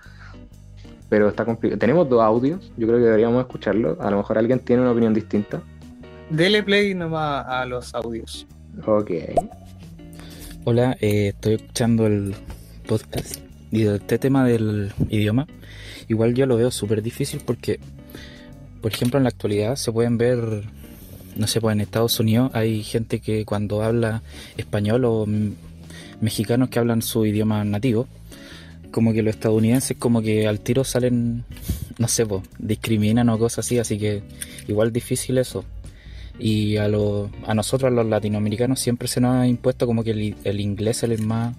[1.08, 1.78] Pero está complicado.
[1.78, 3.98] Tenemos dos audios, yo creo que deberíamos escucharlos.
[3.98, 5.62] A lo mejor alguien tiene una opinión distinta.
[6.30, 8.46] Dele play nomás a los audios.
[8.86, 9.10] Ok.
[10.64, 12.34] Hola, eh, estoy escuchando el
[12.86, 13.38] podcast
[13.70, 15.46] y de este tema del idioma,
[16.08, 17.80] igual yo lo veo súper difícil porque,
[18.82, 20.64] por ejemplo, en la actualidad se pueden ver,
[21.36, 24.22] no sé, pues en Estados Unidos hay gente que cuando habla
[24.58, 25.26] español o
[26.20, 28.06] mexicanos que hablan su idioma nativo,
[28.90, 31.44] como que los estadounidenses como que al tiro salen,
[31.98, 34.22] no sé, pues, discriminan o cosas así, así que
[34.66, 35.64] igual difícil eso.
[36.38, 40.10] Y a, lo- a nosotros, los latinoamericanos, siempre se nos ha impuesto como que
[40.44, 41.54] el, inglés es el, más,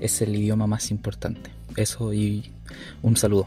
[0.00, 1.50] es el idioma más importante.
[1.76, 2.50] Eso y
[3.02, 3.46] un saludo.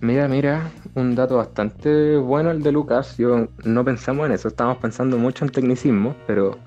[0.00, 3.16] Mira, mira, un dato bastante bueno el de Lucas.
[3.16, 6.58] Yo no pensamos en eso, estábamos pensando mucho en tecnicismo, pero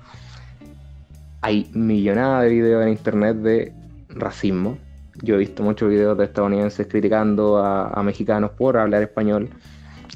[1.40, 3.72] hay millonada de videos en internet de
[4.08, 4.78] racismo.
[5.22, 9.48] Yo he visto muchos videos de estadounidenses criticando a, a mexicanos por hablar español.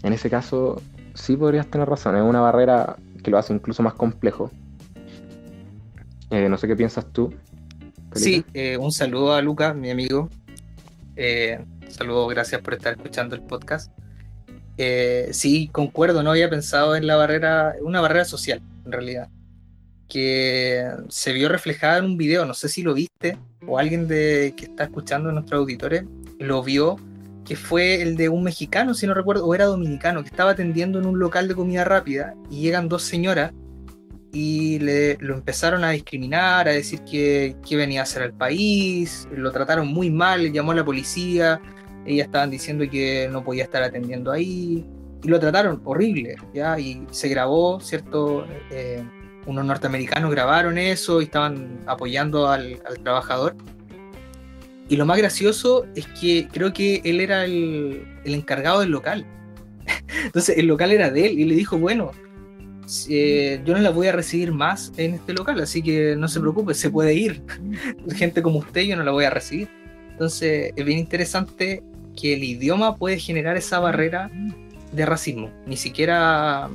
[0.03, 0.83] En ese caso,
[1.15, 4.51] sí podrías tener razón, es una barrera que lo hace incluso más complejo.
[6.31, 7.33] Eh, no sé qué piensas tú.
[8.15, 10.29] Sí, eh, un saludo a Lucas, mi amigo.
[11.17, 13.91] Eh, saludo, gracias por estar escuchando el podcast.
[15.31, 19.29] Sí, concuerdo, no había pensado en la barrera, una barrera social, en realidad,
[20.09, 24.55] que se vio reflejada en un video, no sé si lo viste, o alguien de,
[24.57, 26.05] que está escuchando nuestros auditores
[26.41, 26.97] lo vio,
[27.45, 30.99] que fue el de un mexicano, si no recuerdo, o era dominicano, que estaba atendiendo
[30.99, 33.53] en un local de comida rápida y llegan dos señoras
[34.33, 39.29] y le, lo empezaron a discriminar, a decir que, que venía a hacer al país,
[39.33, 41.61] lo trataron muy mal, llamó a la policía,
[42.05, 44.85] ellas estaban diciendo que no podía estar atendiendo ahí,
[45.23, 46.79] y lo trataron horrible, ¿ya?
[46.79, 48.45] Y se grabó, ¿cierto?
[48.71, 49.03] Eh,
[49.47, 53.57] unos norteamericanos grabaron eso y estaban apoyando al, al trabajador.
[54.89, 59.25] Y lo más gracioso es que creo que él era el, encargado del local.
[60.25, 62.13] Entonces el local era de él y le dijo, bueno,
[63.09, 66.41] eh, yo no la voy a recibir más en este local, así que no se
[66.41, 67.43] preocupe, se puede ir.
[68.15, 69.69] Gente como usted yo no la voy a recibir.
[70.11, 71.83] Entonces es bien interesante
[72.17, 74.31] que el idioma puede generar esa barrera
[74.93, 76.71] de racismo, ni siquiera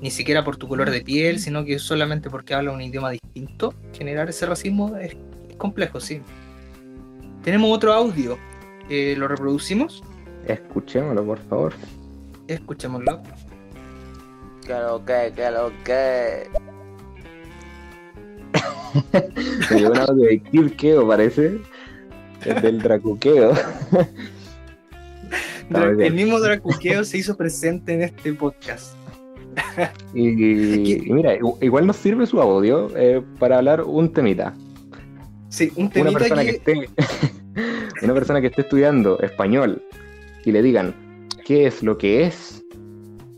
[0.00, 3.72] ni siquiera por tu color de piel, sino que solamente porque habla un idioma distinto,
[3.96, 5.16] generar ese racismo es
[5.56, 6.20] complejo, sí.
[7.42, 8.38] Tenemos otro audio,
[8.88, 10.02] eh, lo reproducimos,
[10.46, 11.72] Escuchémoslo, por favor.
[12.48, 13.20] escuchémoslo.
[14.66, 16.48] Que lo que, que lo que.
[19.70, 21.58] Me llegó un audio de Kid Keo, parece.
[22.44, 23.52] Es del Dracuqueo.
[25.74, 26.14] El bien.
[26.14, 28.94] mismo Dracuqueo se hizo presente en este podcast.
[30.14, 30.28] Y,
[31.06, 34.54] y mira, igu- igual nos sirve su audio eh, para hablar un temita.
[35.48, 36.90] Sí, un Una temita persona que, que esté,
[38.04, 39.82] una persona que esté estudiando español
[40.44, 40.94] y le digan
[41.44, 42.64] qué es lo que es,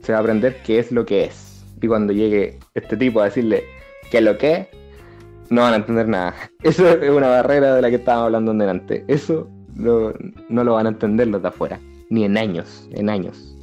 [0.01, 1.65] se va a aprender qué es lo que es.
[1.81, 3.65] Y cuando llegue este tipo a decirle
[4.11, 4.69] qué es lo que es,
[5.51, 6.35] no van a entender nada.
[6.63, 9.05] Eso es una barrera de la que estábamos hablando delante.
[9.09, 10.15] Eso no,
[10.49, 11.81] lo van a entender los de afuera.
[12.11, 13.57] Ni en años, en años.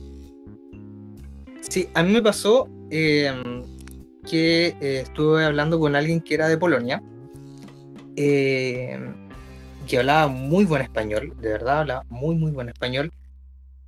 [1.61, 3.31] Sí, a mí me pasó eh,
[4.29, 7.01] que eh, estuve hablando con alguien que era de Polonia,
[8.15, 8.99] eh,
[9.91, 13.11] que hablaba muy buen español, de verdad hablaba muy, muy buen español,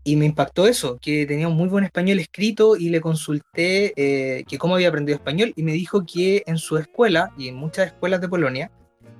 [0.03, 4.43] y me impactó eso, que tenía un muy buen español escrito y le consulté eh,
[4.43, 7.87] que cómo había aprendido español y me dijo que en su escuela y en muchas
[7.87, 8.69] escuelas de Polonia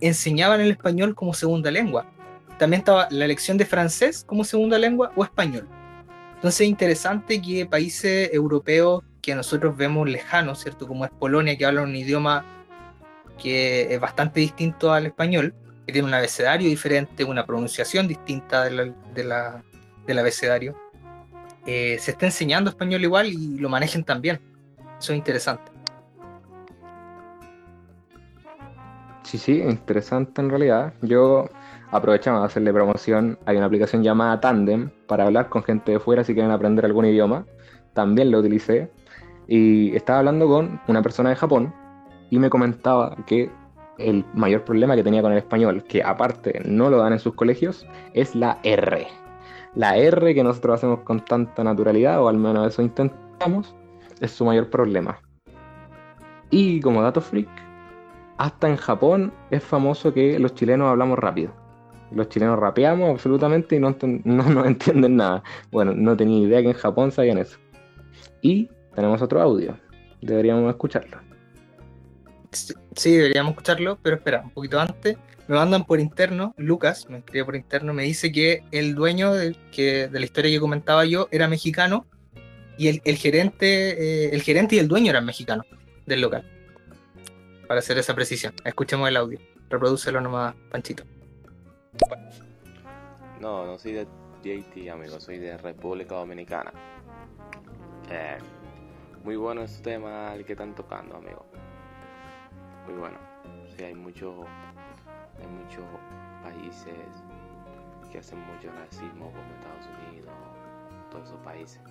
[0.02, 2.06] enseñaban el español como segunda lengua.
[2.60, 5.66] También estaba la lección de francés como segunda lengua o español.
[6.36, 10.86] Entonces es interesante que países europeos que nosotros vemos lejanos, ¿cierto?
[10.86, 12.44] Como es Polonia, que habla un idioma
[13.42, 15.56] que es bastante distinto al español,
[15.86, 20.76] que tiene un abecedario diferente, una pronunciación distinta del abecedario,
[21.66, 24.40] eh, se está enseñando español igual y lo manejen también.
[25.00, 25.72] Eso es interesante.
[29.24, 30.94] Sí, sí, interesante en realidad.
[31.02, 31.50] Yo
[31.92, 33.40] aprovechamos de hacerle promoción.
[33.46, 37.06] Hay una aplicación llamada Tandem para hablar con gente de fuera si quieren aprender algún
[37.06, 37.46] idioma.
[37.94, 38.92] También lo utilicé.
[39.48, 41.74] Y estaba hablando con una persona de Japón
[42.30, 43.50] y me comentaba que
[43.98, 47.36] el mayor problema que tenía con el español, que aparte no lo dan en sus
[47.36, 49.08] colegios, es la R.
[49.76, 53.76] La R que nosotros hacemos con tanta naturalidad, o al menos eso intentamos,
[54.20, 55.20] es su mayor problema.
[56.50, 57.50] Y como dato freak,
[58.38, 61.52] hasta en Japón es famoso que los chilenos hablamos rápido.
[62.12, 65.44] Los chilenos rapeamos absolutamente y no, no nos entienden nada.
[65.72, 67.58] Bueno, no tenía idea que en Japón sabían eso.
[68.42, 69.76] Y tenemos otro audio.
[70.22, 71.33] Deberíamos escucharlo.
[72.54, 75.18] Sí, deberíamos escucharlo, pero espera, un poquito antes.
[75.48, 79.56] Me mandan por interno, Lucas, me escribe por interno, me dice que el dueño de,
[79.72, 82.06] que, de la historia que comentaba yo era mexicano
[82.78, 85.66] y el, el gerente, eh, el gerente y el dueño eran mexicanos
[86.06, 86.50] del local.
[87.68, 88.54] Para hacer esa precisión.
[88.64, 89.40] Escuchemos el audio.
[89.70, 91.04] Reprodúcelo nomás, Panchito.
[93.42, 94.08] No, no soy de
[94.46, 96.72] Haití, amigo, soy de República Dominicana.
[98.10, 98.38] Eh,
[99.24, 101.46] muy bueno ese tema el que están tocando, amigo.
[102.86, 103.18] Muy bueno.
[103.76, 104.46] Sí, hay muchos
[105.40, 105.84] hay muchos
[106.44, 106.94] países
[108.12, 110.32] que hacen mucho racismo, como Estados Unidos,
[111.10, 111.82] todos esos países.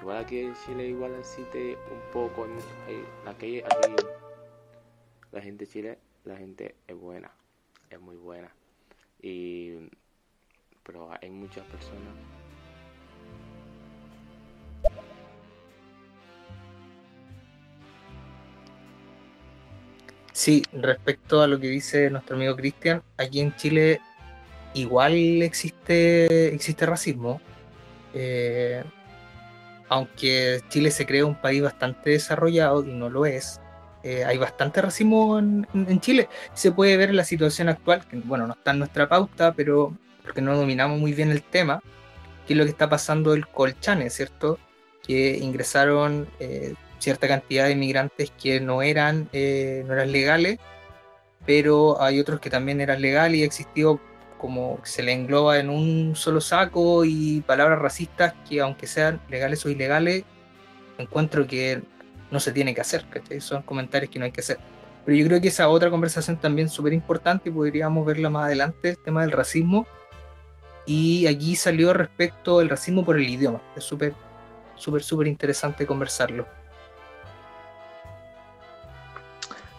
[0.00, 3.08] Igual aquí en Chile, igual existe un poco, hay muchos países.
[3.26, 4.06] Aquí, aquí
[5.32, 7.30] la gente de Chile, la gente es buena,
[7.90, 8.50] es muy buena.
[9.20, 9.90] Y
[10.82, 12.14] pero hay muchas personas
[20.36, 24.02] Sí, respecto a lo que dice nuestro amigo Cristian, aquí en Chile
[24.74, 27.40] igual existe, existe racismo.
[28.12, 28.84] Eh,
[29.88, 33.62] aunque Chile se cree un país bastante desarrollado y no lo es,
[34.02, 36.28] eh, hay bastante racismo en, Chile.
[36.52, 39.96] Se puede ver en la situación actual, que bueno, no está en nuestra pauta, pero
[40.22, 41.82] porque no dominamos muy bien el tema,
[42.46, 44.58] que es lo que está pasando el Colchane, ¿cierto?
[45.02, 50.58] Que ingresaron eh, cierta cantidad de inmigrantes que no eran, eh, no eran legales,
[51.44, 54.00] pero hay otros que también eran legales y ha existido
[54.38, 59.64] como se le engloba en un solo saco y palabras racistas que aunque sean legales
[59.64, 60.24] o ilegales,
[60.98, 61.82] encuentro que
[62.30, 63.40] no se tiene que hacer, ¿cachai?
[63.40, 64.58] Son comentarios que no hay que hacer.
[65.04, 68.90] Pero yo creo que esa otra conversación también súper importante y podríamos verla más adelante,
[68.90, 69.86] el tema del racismo.
[70.84, 73.60] Y aquí salió respecto al racismo por el idioma.
[73.76, 74.14] Es súper,
[74.74, 76.46] súper, súper interesante conversarlo.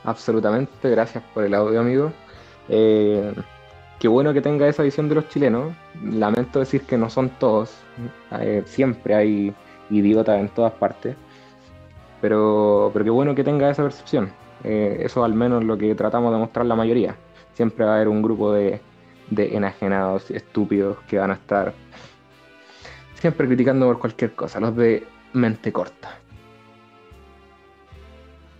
[0.07, 2.13] Absolutamente, gracias por el audio, amigo.
[2.69, 3.33] Eh,
[3.99, 5.73] qué bueno que tenga esa visión de los chilenos.
[6.01, 7.75] Lamento decir que no son todos.
[8.39, 9.53] Eh, siempre hay
[9.89, 11.17] idiotas en todas partes.
[12.21, 14.31] Pero, pero qué bueno que tenga esa percepción.
[14.63, 17.17] Eh, eso al menos lo que tratamos de mostrar la mayoría.
[17.53, 18.79] Siempre va a haber un grupo de,
[19.29, 21.73] de enajenados, estúpidos, que van a estar
[23.15, 24.61] siempre criticando por cualquier cosa.
[24.61, 26.17] Los de mente corta.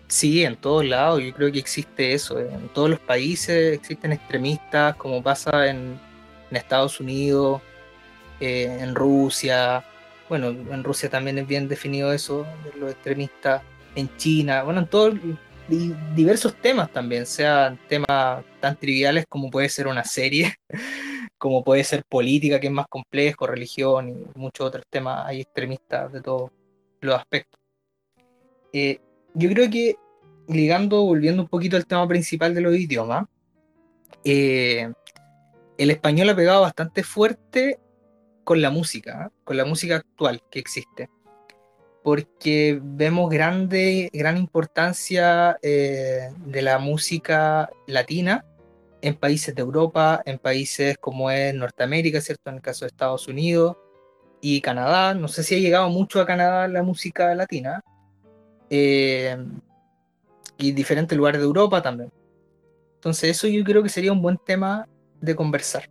[0.08, 2.40] Sí, en todos lados, yo creo que existe eso.
[2.40, 2.50] eh.
[2.52, 6.00] En todos los países existen extremistas, como pasa en,
[6.52, 7.62] Estados Unidos,
[8.40, 9.84] eh, en Rusia.
[10.30, 13.62] Bueno, en Rusia también es bien definido eso, de los extremistas.
[13.96, 15.16] En China, bueno, en todos
[16.16, 20.56] diversos temas también, sean temas tan triviales como puede ser una serie,
[21.38, 25.26] como puede ser política, que es más complejo, religión y muchos otros temas.
[25.28, 26.52] Hay extremistas de todos
[27.02, 27.60] los aspectos.
[28.72, 29.00] Eh,
[29.38, 29.96] yo creo que
[30.48, 33.26] ligando, volviendo un poquito al tema principal de los idiomas,
[34.24, 34.92] eh,
[35.78, 37.80] el español ha pegado bastante fuerte
[38.44, 39.42] con la música, ¿eh?
[39.44, 41.10] con la música actual que existe,
[42.04, 48.44] porque vemos grande, gran importancia eh, de la música latina
[49.02, 52.50] en países de Europa, en países como es Norteamérica, ¿cierto?
[52.50, 53.78] En el caso de Estados Unidos
[54.42, 55.14] y Canadá.
[55.14, 57.84] No sé si ha llegado mucho a Canadá la música latina.
[58.70, 59.38] Eh,
[60.58, 62.12] y diferentes lugares de Europa también.
[62.96, 64.88] Entonces eso yo creo que sería un buen tema
[65.22, 65.90] de conversar.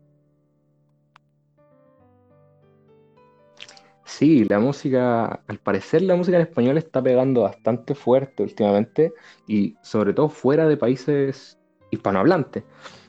[4.05, 9.13] Sí, la música, al parecer la música en español está pegando bastante fuerte últimamente
[9.47, 11.59] y sobre todo fuera de países
[11.91, 12.65] hispanohablantes.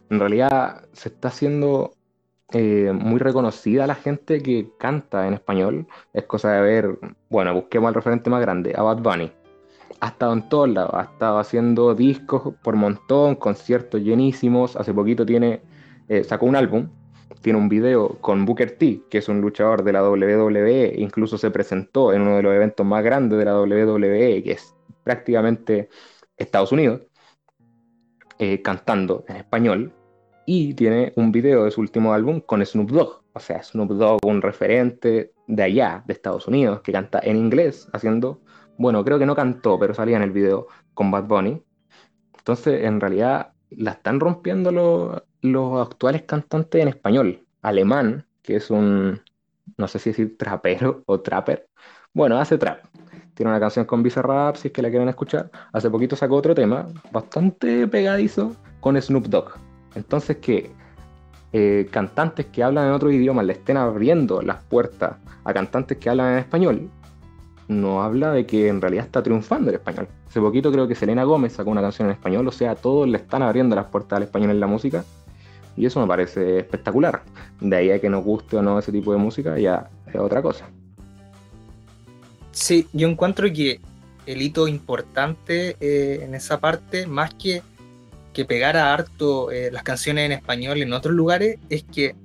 [0.10, 1.94] En realidad se está haciendo
[2.52, 5.88] eh, muy reconocida la gente que canta en español.
[6.14, 7.00] Es cosa de ver,
[7.30, 9.32] bueno, busquemos el referente más grande, a Bad Bunny.
[10.00, 14.76] Ha estado en todos lados, ha estado haciendo discos por montón, conciertos llenísimos.
[14.76, 15.62] Hace poquito tiene,
[16.08, 16.90] eh, sacó un álbum,
[17.42, 21.50] tiene un video con Booker T, que es un luchador de la WWE, incluso se
[21.52, 25.90] presentó en uno de los eventos más grandes de la WWE, que es prácticamente
[26.38, 27.02] Estados Unidos,
[28.40, 29.94] eh, cantando en español
[30.46, 33.22] y tiene un video de su último álbum con Snoop Dogg.
[33.34, 37.90] O sea, Snoop Dogg, un referente de allá, de Estados Unidos, que canta en inglés,
[37.94, 38.42] haciendo,
[38.78, 41.62] bueno, creo que no cantó, pero salía en el video con Bad Bunny.
[42.38, 44.72] Entonces, en realidad, la están rompiendo
[45.44, 47.46] los, actuales cantantes en español.
[47.62, 49.22] Alemán, que es un,
[49.78, 51.68] no sé si decir trapero o trapper.
[52.14, 52.86] Bueno, hace trap.
[53.34, 55.52] Tiene una canción con Bizarrap, si es que la quieren escuchar.
[55.74, 59.54] Hace poquito sacó otro tema, bastante pegadizo, con Snoop Dogg.
[59.96, 60.72] Entonces que
[61.54, 66.10] eh, cantantes que hablan en otro idioma le estén abriendo las puertas a cantantes que
[66.10, 66.92] hablan en español,
[67.68, 70.08] no habla de que en realidad está triunfando el español.
[70.28, 73.18] Hace poquito creo que Selena Gómez sacó una canción en español, o sea, todos le
[73.18, 75.04] están abriendo las puertas al español en la música.
[75.76, 77.22] Y eso me parece espectacular.
[77.62, 80.42] De ahí a que nos guste o no ese tipo de música, ya es otra
[80.42, 80.66] cosa.
[82.52, 83.80] Sí, yo encuentro que
[84.26, 87.62] el hito importante eh, en esa parte, más que
[88.38, 92.16] que pegara harto eh, las canciones en español en otros lugares es que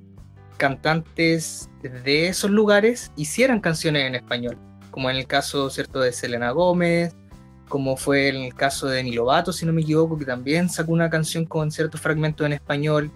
[0.57, 4.55] cantantes de esos lugares hicieran canciones en español,
[4.93, 7.15] como en el caso cierto de Selena Gómez,
[7.67, 10.91] como fue en el caso de Demi Lovato, si no me equivoco, que también sacó
[10.91, 13.09] una canción con ciertos fragmentos en español.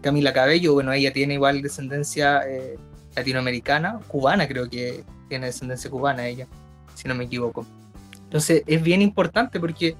[0.00, 2.78] Camila Cabello, bueno, ella tiene igual descendencia eh,
[3.14, 6.46] latinoamericana, cubana creo que tiene descendencia cubana ella,
[6.94, 7.66] si no me equivoco.
[8.24, 9.96] Entonces es bien importante porque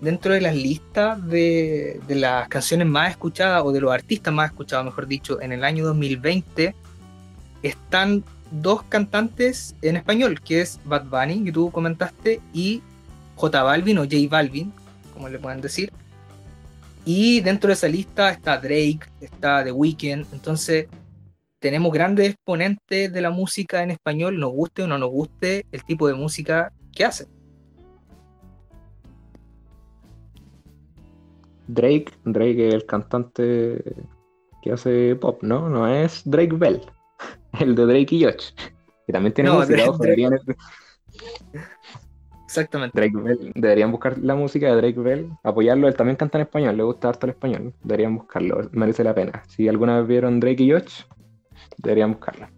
[0.00, 4.84] dentro de las listas de, las canciones más escuchadas o de los artistas más escuchados,
[4.84, 6.76] mejor dicho, en el año 2020,
[7.64, 12.82] están dos cantantes en español, que es Bad Bunny, que tú comentaste, y
[13.36, 14.72] J Balvin o J Balvin,
[15.14, 15.92] como le pueden decir.
[17.04, 20.86] Y dentro de esa lista está Drake, está The Weeknd, entonces
[21.58, 25.84] tenemos grandes exponentes de la música en español, nos guste o no nos guste el
[25.84, 27.28] tipo de música que hacen.
[31.68, 33.82] Drake, Drake es el cantante
[34.62, 35.68] que hace pop, ¿no?
[35.68, 36.80] No es Drake Bell,
[37.60, 38.50] el de Drake y Josh,
[39.06, 39.84] que también tiene música,
[42.44, 42.98] Exactamente.
[42.98, 46.76] Drake Bell, deberían buscar la música de Drake Bell, apoyarlo, él también canta en español,
[46.76, 49.44] le gusta harto el español, deberían buscarlo, merece la pena.
[49.46, 51.02] Si alguna vez vieron Drake y Josh,
[51.78, 52.48] deberían buscarlo.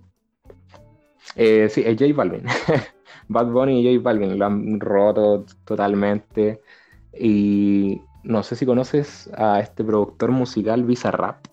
[1.36, 2.44] Eh, sí, es J Balvin.
[3.28, 6.62] Bad Bunny y J Balvin lo han roto totalmente.
[7.18, 11.46] Y no sé si conoces a este productor musical Bizarrap,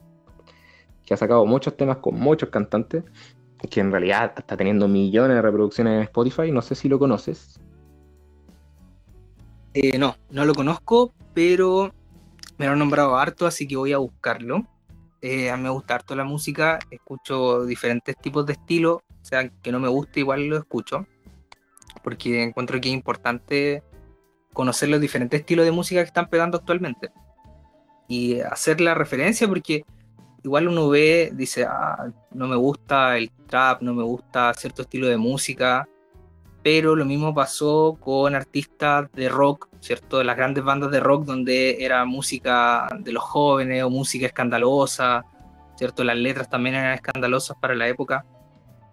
[1.10, 3.04] que ha sacado muchos temas con muchos cantantes,
[3.68, 7.60] que en realidad está teniendo millones de reproducciones en Spotify, no sé si lo conoces.
[9.74, 11.92] Eh, no, no lo conozco, pero
[12.60, 14.68] me lo han nombrado harto, así que voy a buscarlo.
[15.24, 19.50] Eh, a mí me gusta harto la música, escucho diferentes tipos de estilos, o sea,
[19.50, 21.08] que no me guste, igual lo escucho,
[22.04, 23.82] porque encuentro que es importante
[24.54, 27.10] conocer los diferentes estilos de música que están pegando actualmente.
[28.08, 29.86] Y hacer la referencia porque
[30.44, 35.08] igual uno ve, dice, ah, no me gusta el trap, no me gusta cierto estilo
[35.08, 35.88] de música,
[36.64, 40.24] pero lo mismo pasó con artistas de rock, ¿cierto?
[40.24, 45.26] Las grandes bandas de rock donde era música de los jóvenes o música escandalosa,
[45.76, 46.04] ¿cierto?
[46.04, 48.26] Las letras también eran escandalosas para la época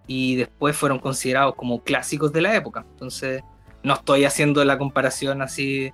[0.07, 2.87] y después fueron considerados como clásicos de la época.
[2.93, 3.43] Entonces,
[3.83, 5.93] no estoy haciendo la comparación así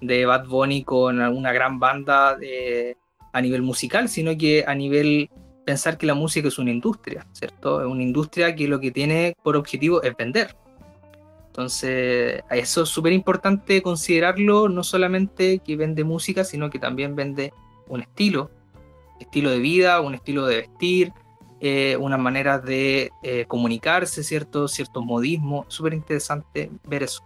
[0.00, 2.36] de Bad Bunny con una gran banda
[3.32, 5.30] a nivel musical, sino que a nivel
[5.64, 7.80] pensar que la música es una industria, ¿cierto?
[7.80, 10.56] Es una industria que lo que tiene por objetivo es vender.
[11.46, 17.52] Entonces, eso es súper importante considerarlo, no solamente que vende música, sino que también vende
[17.88, 18.50] un estilo,
[19.20, 21.12] estilo de vida, un estilo de vestir,
[21.60, 24.66] eh, una manera de eh, comunicarse, ¿cierto?
[24.66, 25.66] Ciertos modismos.
[25.68, 27.22] Súper interesante ver eso.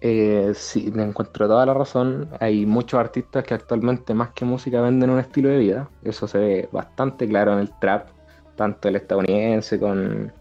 [0.00, 2.28] Eh, sí, me encuentro toda la razón.
[2.40, 5.90] Hay muchos artistas que actualmente más que música venden un estilo de vida.
[6.02, 8.08] Eso se ve bastante claro en el trap,
[8.56, 10.32] tanto el estadounidense con,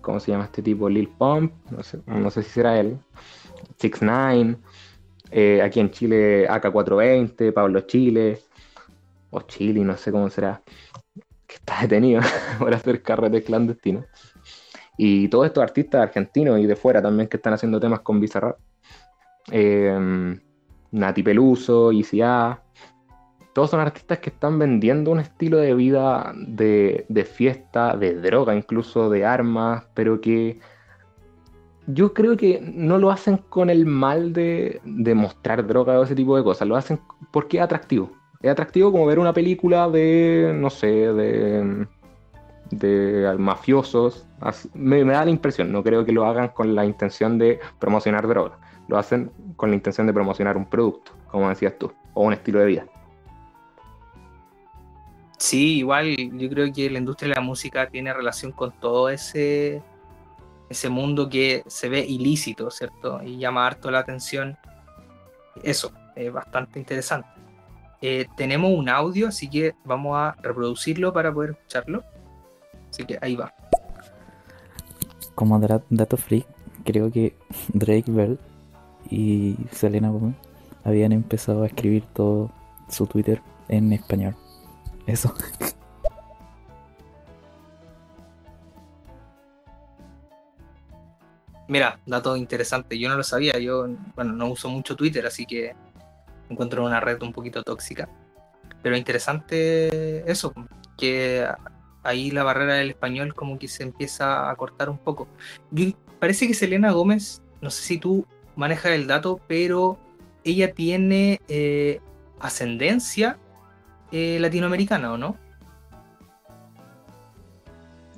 [0.00, 0.88] ¿cómo se llama este tipo?
[0.88, 1.82] Lil Pump, no
[2.30, 2.98] sé, si será él,
[3.78, 4.56] 6 9
[5.30, 8.40] eh, aquí en Chile AK420, Pablo Chile,
[9.30, 10.62] o Chile, no sé cómo será,
[11.46, 12.22] que está detenido
[12.58, 14.06] por hacer carretes clandestinos.
[14.96, 18.58] Y todos estos artistas argentinos y de fuera también que están haciendo temas con Bizarrap.
[19.50, 20.38] Eh,
[20.90, 22.62] Nati Peluso, ICA,
[23.58, 29.10] todos son artistas que están vendiendo un estilo de vida de, fiesta, de droga, incluso
[29.10, 30.60] de armas, pero que
[31.88, 34.80] yo creo que no lo hacen con el mal de,
[35.16, 37.00] mostrar droga o ese tipo de cosas, lo hacen
[37.32, 38.12] porque es atractivo.
[38.40, 41.88] Es atractivo como ver una película de, no sé, de,
[42.70, 44.24] de mafiosos.
[44.72, 48.28] Me, me da la impresión, no creo que lo hagan con la intención de promocionar
[48.28, 48.56] droga.
[48.88, 52.58] Lo hacen con la intención de promocionar un producto, como decías tú, o un estilo
[52.58, 52.86] de vida.
[55.38, 59.82] Sí, igual yo creo que la industria de la música tiene relación con todo ese,
[60.68, 63.22] ese mundo que se ve ilícito, ¿cierto?
[63.22, 64.58] Y llama harto la atención.
[65.62, 67.28] Eso, es bastante interesante.
[68.00, 72.02] Eh, tenemos un audio, así que vamos a reproducirlo para poder escucharlo.
[72.90, 73.54] Así que ahí va.
[75.36, 76.46] Como dato freak,
[76.84, 77.36] creo que
[77.72, 78.38] Drake Bell
[79.10, 80.34] y Selena Gomez
[80.84, 82.50] habían empezado a escribir todo
[82.88, 84.34] su Twitter en español.
[85.06, 85.34] Eso.
[91.68, 95.74] Mira, dato interesante, yo no lo sabía, yo bueno, no uso mucho Twitter, así que
[96.48, 98.08] encuentro una red un poquito tóxica.
[98.82, 100.54] Pero interesante eso,
[100.96, 101.46] que
[102.02, 105.28] ahí la barrera del español como que se empieza a cortar un poco.
[106.18, 108.26] Parece que Selena Gómez, no sé si tú
[108.58, 109.98] manejas el dato, pero
[110.42, 112.00] ella tiene eh,
[112.40, 113.38] ascendencia
[114.10, 115.36] eh, latinoamericana, ¿o no?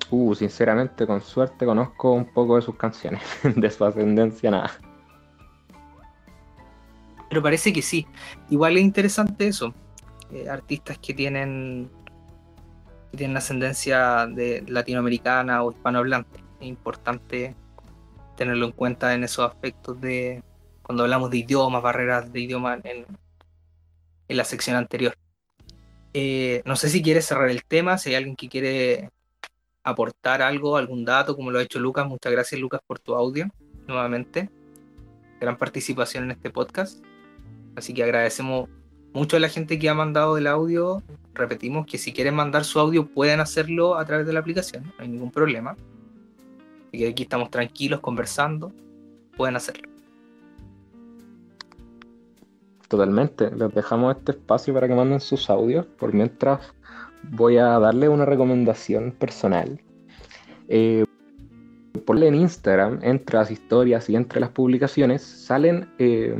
[0.09, 3.21] Uh, sinceramente, con suerte conozco un poco de sus canciones,
[3.55, 4.71] de su ascendencia nada.
[7.29, 8.07] Pero parece que sí.
[8.49, 9.73] Igual es interesante eso.
[10.33, 11.89] Eh, artistas que tienen,
[13.11, 16.39] que tienen ascendencia de latinoamericana o hispanohablante.
[16.59, 17.55] Es importante
[18.41, 20.41] tenerlo en cuenta en esos aspectos de
[20.81, 23.05] cuando hablamos de idiomas, barreras de idioma en,
[24.27, 25.13] en la sección anterior.
[26.15, 29.11] Eh, no sé si quieres cerrar el tema, si hay alguien que quiere
[29.83, 32.07] aportar algo, algún dato, como lo ha hecho Lucas.
[32.07, 33.47] Muchas gracias, Lucas, por tu audio
[33.85, 34.49] nuevamente.
[35.39, 37.05] Gran participación en este podcast.
[37.75, 38.69] Así que agradecemos
[39.13, 41.03] mucho a la gente que ha mandado el audio.
[41.35, 45.03] Repetimos que si quieren mandar su audio pueden hacerlo a través de la aplicación, no
[45.03, 45.77] hay ningún problema.
[46.91, 48.73] Así que aquí estamos tranquilos conversando,
[49.37, 49.87] pueden hacerlo.
[52.89, 55.85] Totalmente, les dejamos este espacio para que manden sus audios.
[55.85, 56.73] Por mientras
[57.31, 59.79] voy a darle una recomendación personal.
[60.67, 61.05] Eh,
[61.93, 66.35] en Instagram, entre las historias y entre las publicaciones, salen eh,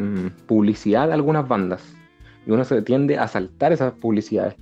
[0.46, 1.82] publicidad de algunas bandas.
[2.46, 4.56] Y uno se tiende a saltar esas publicidades.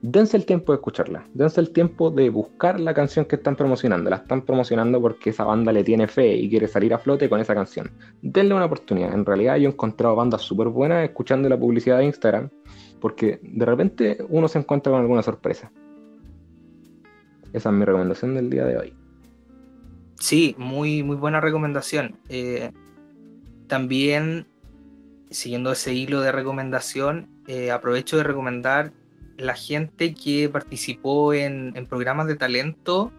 [0.00, 1.26] Dense el tiempo de escucharla.
[1.34, 4.10] Dense el tiempo de buscar la canción que están promocionando.
[4.10, 7.40] La están promocionando porque esa banda le tiene fe y quiere salir a flote con
[7.40, 7.90] esa canción.
[8.22, 9.12] Denle una oportunidad.
[9.12, 12.48] En realidad yo he encontrado bandas súper buenas escuchando la publicidad de Instagram.
[13.00, 15.72] Porque de repente uno se encuentra con alguna sorpresa.
[17.52, 18.94] Esa es mi recomendación del día de hoy.
[20.20, 22.18] Sí, muy, muy buena recomendación.
[22.28, 22.70] Eh,
[23.66, 24.46] también,
[25.30, 28.92] siguiendo ese hilo de recomendación, eh, aprovecho de recomendar
[29.38, 33.12] la gente que participó en, programas de talento,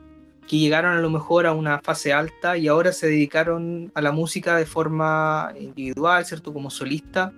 [0.48, 4.12] que llegaron a lo mejor a una fase alta y ahora se dedicaron a la
[4.12, 6.54] música de forma individual, ¿cierto?
[6.54, 7.34] Como solista.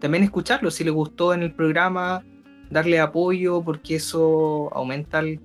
[0.00, 2.24] También escucharlo, si les gustó en el programa,
[2.70, 5.38] darle apoyo, porque eso aumenta la,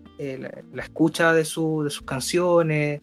[0.78, 3.02] escucha de, de sus canciones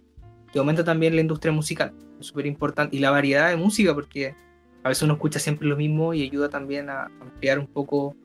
[0.52, 4.34] y aumenta también la industria musical, súper importante, y la variedad de música, porque
[4.82, 8.16] a veces uno escucha siempre lo mismo y ayuda también a ampliar un poco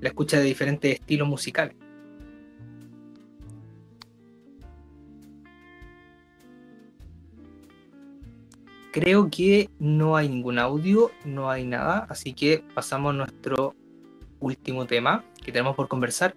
[0.00, 1.76] la escucha de diferentes estilos musicales.
[8.92, 13.74] Creo que no hay ningún audio, no hay nada, así que pasamos a nuestro
[14.38, 16.36] último tema que tenemos por conversar,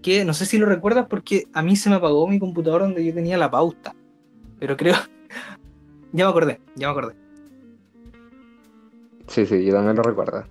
[0.00, 3.04] que no sé si lo recuerdas porque a mí se me apagó mi computador donde
[3.04, 3.96] yo tenía la pauta,
[4.60, 4.94] pero creo...
[6.12, 7.16] ya me acordé, ya me acordé.
[9.26, 10.44] Sí, sí, yo también lo recuerdo.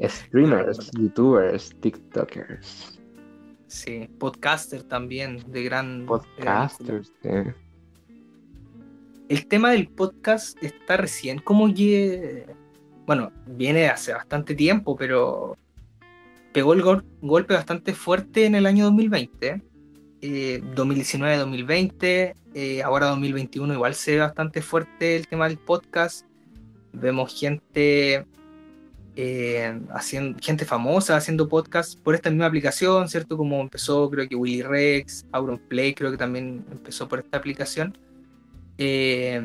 [0.00, 3.00] Streamers, youtubers, tiktokers.
[3.66, 6.06] Sí, podcaster también, de gran...
[6.06, 7.28] Podcasters, sí.
[9.28, 12.46] El tema del podcast está recién como que...
[13.06, 15.56] Bueno, viene hace bastante tiempo, pero
[16.52, 19.62] pegó el gol golpe bastante fuerte en el año 2020.
[20.20, 26.26] Eh, 2019-2020, eh, ahora 2021 igual se ve bastante fuerte el tema del podcast.
[26.92, 28.26] Vemos gente
[29.20, 33.36] eh, haciendo, gente famosa haciendo podcast por esta misma aplicación, ¿cierto?
[33.36, 37.98] Como empezó creo que Willy Rex, Auron Play creo que también empezó por esta aplicación.
[38.78, 39.42] Eh,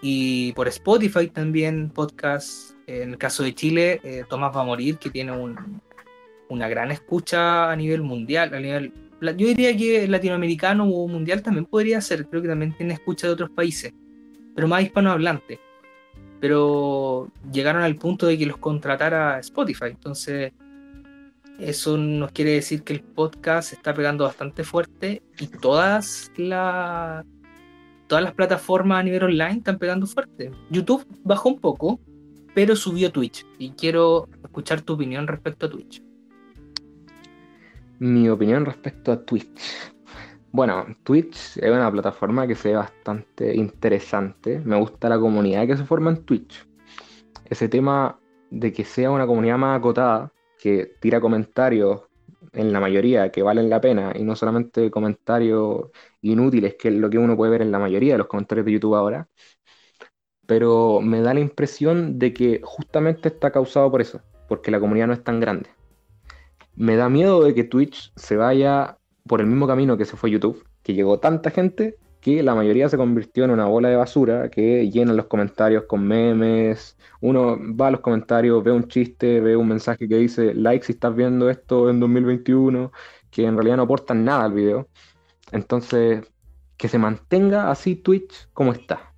[0.00, 2.70] y por Spotify también podcast.
[2.86, 4.00] En el caso de Chile,
[4.30, 5.82] Tomás va a morir, que tiene un,
[6.48, 11.66] una gran escucha a nivel mundial, a nivel yo diría que latinoamericano o mundial también
[11.66, 13.92] podría ser, creo que también tiene escucha de otros países,
[14.54, 15.58] pero más hispanohablante.
[16.40, 20.52] Pero llegaron al punto de que los contratara Spotify, entonces
[21.58, 27.24] eso nos quiere decir que el podcast está pegando bastante fuerte y todas las
[28.06, 30.50] todas las plataformas a nivel online están pegando fuerte.
[30.70, 32.00] YouTube bajó un poco,
[32.54, 36.02] pero subió Twitch y quiero escuchar tu opinión respecto a Twitch.
[37.98, 39.48] Mi opinión respecto a Twitch.
[40.50, 44.60] Bueno, Twitch es una plataforma que se ve bastante interesante.
[44.60, 46.66] Me gusta la comunidad que se forma en Twitch.
[47.44, 48.18] Ese tema
[48.50, 52.02] de que sea una comunidad más acotada, que tira comentarios
[52.52, 55.90] en la mayoría que valen la pena y no solamente comentarios
[56.22, 58.72] inútiles, que es lo que uno puede ver en la mayoría de los comentarios de
[58.72, 59.28] YouTube ahora.
[60.46, 65.08] Pero me da la impresión de que justamente está causado por eso, porque la comunidad
[65.08, 65.70] no es tan grande.
[66.74, 68.97] Me da miedo de que Twitch se vaya
[69.28, 72.88] por el mismo camino que se fue YouTube, que llegó tanta gente que la mayoría
[72.88, 76.96] se convirtió en una bola de basura que llena los comentarios con memes.
[77.20, 80.92] Uno va a los comentarios, ve un chiste, ve un mensaje que dice like si
[80.92, 82.90] estás viendo esto en 2021,
[83.30, 84.88] que en realidad no aportan nada al video.
[85.52, 86.22] Entonces,
[86.76, 89.12] que se mantenga así Twitch como está.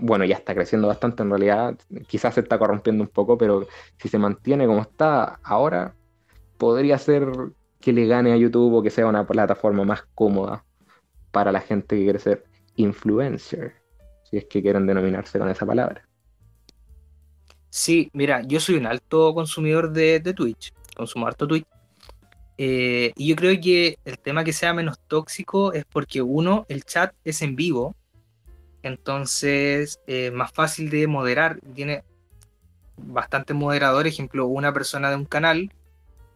[0.00, 3.66] Bueno, ya está creciendo bastante en realidad, quizás se está corrompiendo un poco, pero
[3.98, 5.94] si se mantiene como está ahora,
[6.56, 7.30] podría ser
[7.84, 10.64] que le gane a YouTube o que sea una plataforma más cómoda
[11.30, 12.44] para la gente que quiere ser
[12.76, 13.74] influencer,
[14.22, 16.08] si es que quieren denominarse con esa palabra.
[17.68, 21.66] Sí, mira, yo soy un alto consumidor de, Twitch, consumo harto Twitch.
[22.56, 26.84] Eh, y yo creo que el tema que sea menos tóxico es porque uno, el
[26.84, 27.94] chat es en vivo,
[28.82, 32.02] entonces es más fácil de moderar, tiene
[32.96, 35.70] bastantes moderadores, ejemplo, una persona de un canal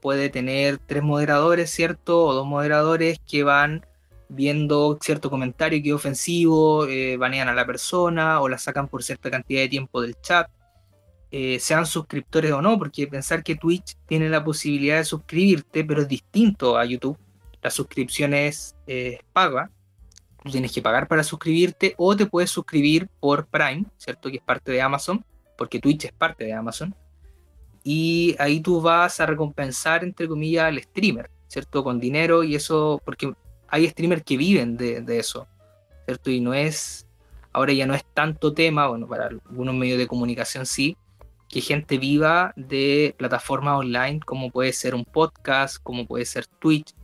[0.00, 2.24] puede tener tres moderadores, ¿cierto?
[2.24, 3.86] O dos moderadores que van
[4.28, 9.02] viendo cierto comentario que es ofensivo, eh, banean a la persona o la sacan por
[9.02, 10.50] cierta cantidad de tiempo del chat,
[11.30, 16.02] eh, sean suscriptores o no, porque pensar que Twitch tiene la posibilidad de suscribirte, pero
[16.02, 17.18] es distinto a YouTube.
[17.62, 18.76] La suscripción es
[19.32, 19.70] paga,
[20.42, 24.30] tú tienes que pagar para suscribirte o te puedes suscribir por Prime, ¿cierto?
[24.30, 25.24] Que es parte de Amazon,
[25.56, 26.94] porque Twitch es parte de Amazon.
[27.90, 31.82] Y ahí tú vas a recompensar, entre comillas, al streamer, ¿cierto?
[31.82, 33.32] Con dinero y eso, porque
[33.66, 35.48] hay streamers que viven de, de eso,
[36.04, 36.30] ¿cierto?
[36.30, 37.06] Y no es,
[37.50, 40.98] ahora ya no es tanto tema, bueno, para algunos medios de comunicación sí,
[41.48, 46.94] que gente viva de plataformas online como puede ser un podcast, como puede ser Twitch.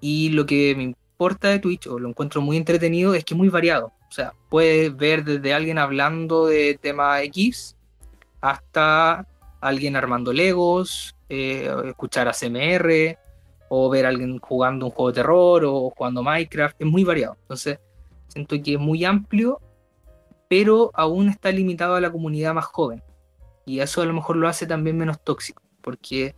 [0.00, 3.38] Y lo que me importa de Twitch, o lo encuentro muy entretenido, es que es
[3.38, 3.92] muy variado.
[4.08, 7.76] O sea, puedes ver desde alguien hablando de tema X
[8.40, 9.26] hasta
[9.68, 13.18] alguien armando Legos, eh, escuchar ACMR,
[13.68, 16.76] o ver a alguien jugando un juego de terror o jugando Minecraft.
[16.80, 17.36] Es muy variado.
[17.42, 17.80] Entonces,
[18.28, 19.60] siento que es muy amplio,
[20.48, 23.02] pero aún está limitado a la comunidad más joven.
[23.64, 26.36] Y eso a lo mejor lo hace también menos tóxico, porque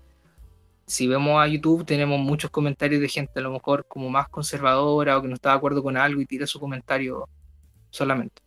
[0.86, 5.18] si vemos a YouTube tenemos muchos comentarios de gente a lo mejor como más conservadora
[5.18, 7.28] o que no está de acuerdo con algo y tira su comentario
[7.90, 8.42] solamente.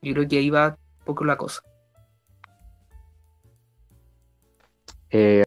[0.00, 1.62] Yo creo que ahí va poco la cosa.
[5.10, 5.44] Eh,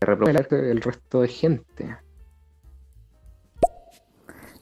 [0.00, 1.96] el resto de gente.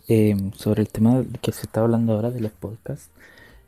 [0.07, 3.11] Eh, sobre el tema que se está hablando ahora de los podcasts,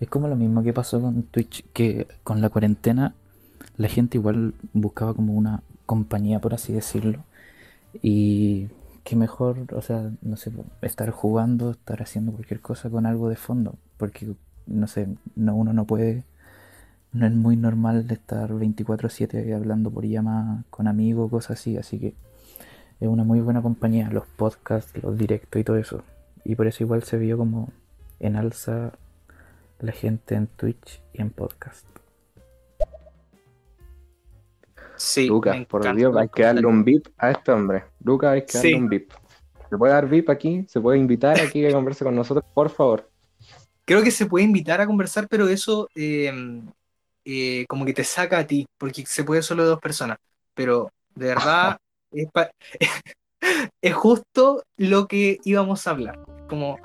[0.01, 3.15] es como lo mismo que pasó con Twitch, que con la cuarentena
[3.79, 7.25] la gente igual buscaba como una compañía, por así decirlo,
[8.03, 8.69] y
[9.05, 10.53] que mejor, o sea, no sé,
[10.83, 14.29] estar jugando, estar haciendo cualquier cosa con algo de fondo, porque,
[14.67, 16.25] no sé, no, uno no puede,
[17.17, 21.99] no es muy normal de estar 24/7 hablando por llama con amigos, cosas así, así
[21.99, 22.15] que
[23.01, 26.03] es una muy buena compañía, los podcasts, los directos y todo eso,
[26.45, 27.71] y por eso igual se vio como
[28.21, 28.93] en alza
[29.81, 31.87] la gente en Twitch y en podcast.
[34.97, 37.85] Sí, Lucas, por encanta Dios, hay que darle un VIP a este hombre.
[38.03, 38.75] Lucas, hay que darle Sí.
[38.75, 39.13] un VIP.
[39.69, 40.65] ¿Se puede dar VIP aquí?
[40.69, 42.45] ¿Se puede invitar aquí a converse con nosotros?
[42.55, 43.11] Por favor.
[43.85, 46.63] Creo que se puede invitar a conversar, pero eso eh,
[47.27, 50.19] eh, como que te saca a ti, porque se puede solo de dos personas.
[50.55, 51.77] Pero de verdad
[52.13, 52.29] es,
[53.83, 56.25] es justo lo que íbamos a hablar.
[56.49, 56.79] Como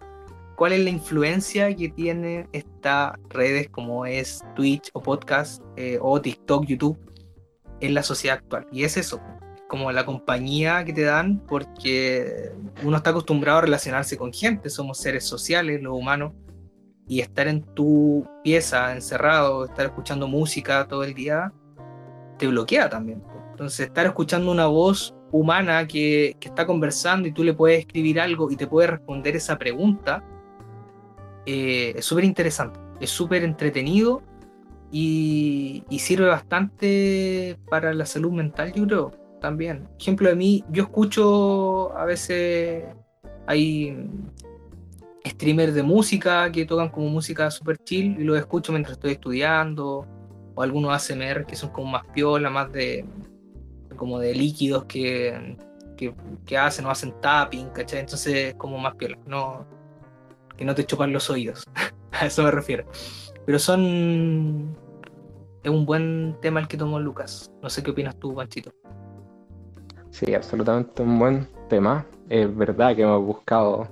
[0.56, 6.20] cuál es la influencia que tienen estas redes como es Twitch o podcast eh, o
[6.20, 7.00] TikTok, YouTube
[7.80, 8.68] en la sociedad actual.
[8.72, 9.22] Y es eso,
[9.68, 12.52] como la compañía que te dan porque
[12.84, 16.34] uno está acostumbrado a relacionarse con gente, somos seres sociales, los humanos,
[17.12, 21.52] y estar en tu pieza encerrado, estar escuchando música todo el día,
[22.38, 23.22] te bloquea también.
[23.50, 28.18] Entonces, estar escuchando una voz humana que, que, está conversando y tú le puedes escribir
[28.18, 30.24] algo y te puede responder esa pregunta,
[31.46, 34.22] eh, es súper interesante, es súper entretenido
[34.90, 39.86] y, y, sirve bastante para la salud mental, yo creo, también.
[40.00, 42.86] Ejemplo de mí, yo escucho a veces,
[43.48, 43.98] hay
[45.26, 50.08] streamers de música que tocan como música super chill y los escucho mientras estoy estudiando,
[50.56, 53.06] o algunos ASMR que son como más piola, más de
[53.96, 55.58] como de líquidos que,
[56.46, 58.00] que, hacen o hacen tapping, ¿cachai?
[58.00, 59.66] Entonces como más piola, no,
[60.58, 61.64] que no te chupan los oídos,
[62.12, 62.86] a eso me refiero.
[63.46, 64.76] Pero son...
[65.64, 67.52] Es un buen tema el que tomó Lucas.
[67.62, 68.72] No sé qué opinas tú, Panchito.
[70.10, 72.06] Sí, absolutamente un buen tema.
[72.30, 73.88] Es verdad que hemos buscado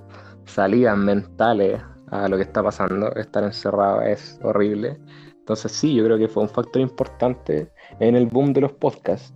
[0.50, 3.14] salidas mentales a lo que está pasando.
[3.14, 4.98] Estar encerrado es horrible.
[5.38, 9.34] Entonces sí, yo creo que fue un factor importante en el boom de los podcasts.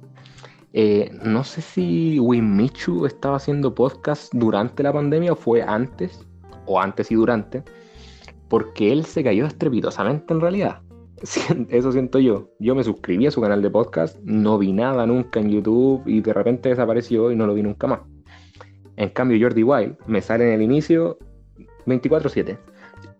[0.73, 6.27] Eh, no sé si Wimichu estaba haciendo podcast durante la pandemia o fue antes,
[6.67, 7.63] o antes y durante,
[8.49, 10.83] porque él se cayó estrepitosamente en realidad.
[11.69, 12.51] Eso siento yo.
[12.59, 16.21] Yo me suscribí a su canal de podcast, no vi nada nunca en YouTube y
[16.21, 18.01] de repente desapareció y no lo vi nunca más.
[18.97, 21.19] En cambio, Jordi Wild me sale en el inicio
[21.87, 22.59] 24/7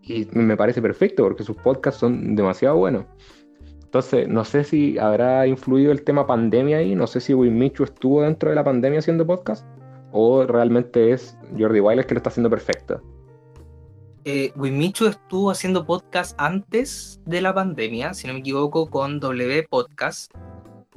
[0.03, 3.05] y me parece perfecto porque sus podcasts son demasiado buenos.
[3.83, 8.23] Entonces, no sé si habrá influido el tema pandemia ahí, no sé si Wimichu estuvo
[8.23, 9.65] dentro de la pandemia haciendo podcast
[10.11, 13.01] o realmente es Jordi Wild el que lo está haciendo perfecto.
[14.25, 20.33] Eh, estuvo haciendo podcast antes de la pandemia, si no me equivoco, con W Podcast,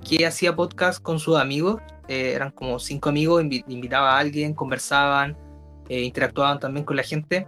[0.08, 5.38] que hacía podcast con sus amigos, eh, eran como cinco amigos, invitaba a alguien, conversaban,
[5.90, 7.48] eh, interactuaban también con la gente,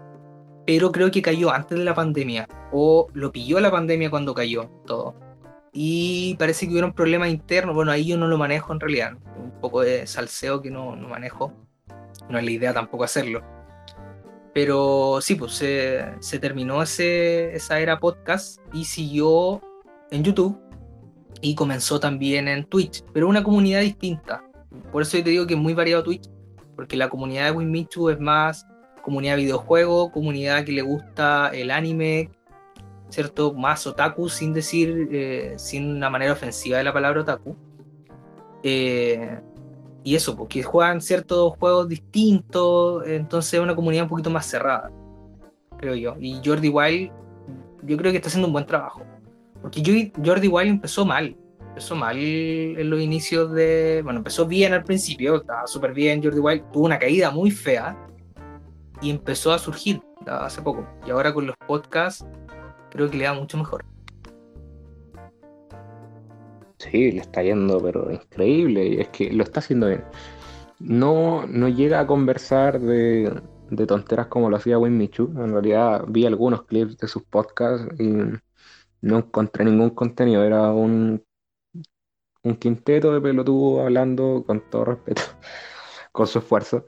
[0.66, 4.70] pero creo que cayó antes de la pandemia, o lo pilló la pandemia cuando cayó
[4.86, 5.16] todo
[5.72, 7.76] y parece que hubieron problemas internos.
[7.76, 9.14] Bueno, ahí yo no lo manejo en realidad.
[9.38, 11.53] Un poco de salseo que no, no manejo.
[12.30, 13.43] No es la idea tampoco hacerlo.
[14.53, 19.62] Pero sí, pues se, se terminó ese, esa era podcast y siguió
[20.12, 20.60] en YouTube
[21.42, 24.44] y comenzó también en Twitch, pero una comunidad distinta.
[24.92, 26.30] Por eso yo te digo que es muy variado Twitch,
[26.76, 28.66] porque la comunidad de Winmichu es más
[29.02, 32.30] comunidad de videojuegos, comunidad que le gusta el anime,
[33.10, 33.54] ¿cierto?
[33.54, 37.56] Más otaku, sin decir, eh, sin una manera ofensiva de la palabra otaku.
[38.64, 39.40] Eh,
[40.04, 44.92] y eso, porque juegan ciertos juegos distintos, entonces es una comunidad un poquito más cerrada,
[45.78, 46.16] creo yo.
[46.20, 47.12] Y Jordi Wild,
[47.84, 49.02] yo creo que está haciendo un buen trabajo.
[49.62, 51.36] Porque Jordi Wild empezó mal,
[51.70, 54.01] empezó mal en los inicios de.
[54.03, 56.24] Bueno, empezó bien al principio, estaba súper bien.
[56.24, 57.97] Jordi Wild tuvo una caída muy fea
[59.01, 60.88] y empezó a surgir hace poco.
[61.05, 62.26] Y ahora con los podcasts
[62.89, 63.84] creo que le da mucho mejor.
[66.78, 69.01] Sí, le está yendo, pero increíble.
[69.01, 70.03] Es que lo está haciendo bien.
[70.80, 73.41] No, no llega a conversar de,
[73.86, 75.26] tonteras como lo hacía Win Michu.
[75.36, 78.10] En realidad vi algunos clips de sus podcasts y
[79.02, 80.43] no encontré ningún contenido.
[80.43, 81.24] Era un,
[82.43, 85.22] un quinteto de pelotudo hablando con todo respeto,
[86.12, 86.88] con su esfuerzo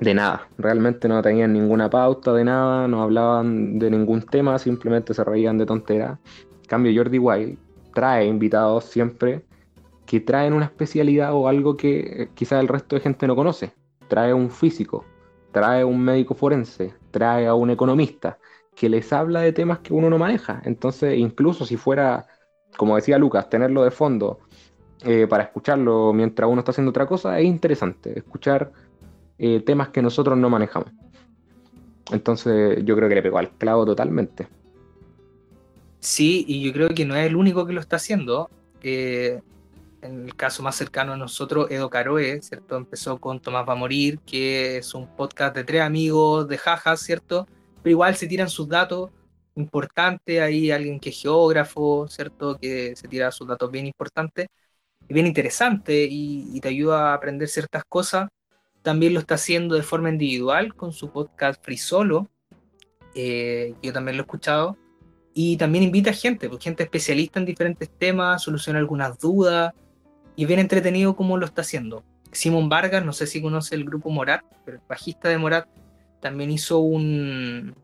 [0.00, 5.12] de nada, realmente no tenían ninguna pauta de nada, no hablaban de ningún tema, simplemente
[5.14, 6.18] se reían de tonteras.
[6.62, 7.58] En cambio, Jordi Wild
[7.92, 9.44] trae invitados siempre
[10.06, 13.72] que traen una especialidad o algo que eh, quizás el resto de gente no conoce.
[14.08, 15.04] Trae un físico,
[15.52, 18.38] trae un médico forense, trae a un economista
[18.80, 20.62] que les habla de temas que uno no maneja.
[20.64, 22.26] Entonces, incluso si fuera,
[22.78, 24.38] como decía Lucas, tenerlo de fondo
[25.04, 28.18] eh, para escucharlo mientras uno está haciendo otra cosa, es interesante.
[28.18, 28.72] Escuchar
[29.36, 30.88] eh, temas que nosotros no manejamos.
[32.10, 34.48] Entonces yo creo que le pegó al clavo totalmente.
[35.98, 38.48] Sí, y yo creo que no es el único que lo está haciendo.
[38.82, 39.42] Eh,
[40.00, 42.78] en el caso más cercano a nosotros, Edo Caroe, ¿cierto?
[42.78, 47.00] Empezó con Tomás va a morir, que es un podcast de tres amigos, de jajas,
[47.00, 47.46] ¿cierto?
[47.82, 49.10] Pero igual se tiran sus datos
[49.56, 52.56] importantes, hay alguien que es geógrafo, ¿cierto?
[52.58, 54.46] Que se tira sus datos bien importantes
[55.08, 58.28] y bien interesantes y, y te ayuda a aprender ciertas cosas
[58.82, 62.30] también lo está haciendo de forma individual con su podcast Free Solo.
[63.14, 64.76] Eh, yo también lo he escuchado.
[65.32, 69.72] Y también invita a gente, pues, gente especialista en diferentes temas, soluciona algunas dudas.
[70.34, 72.04] Y bien entretenido como lo está haciendo.
[72.32, 75.68] Simón Vargas, no sé si conoce el grupo Morat, pero el bajista de Morat
[76.20, 77.74] también hizo un,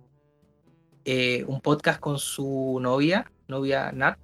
[1.04, 4.18] eh, un podcast con su novia, novia Nat,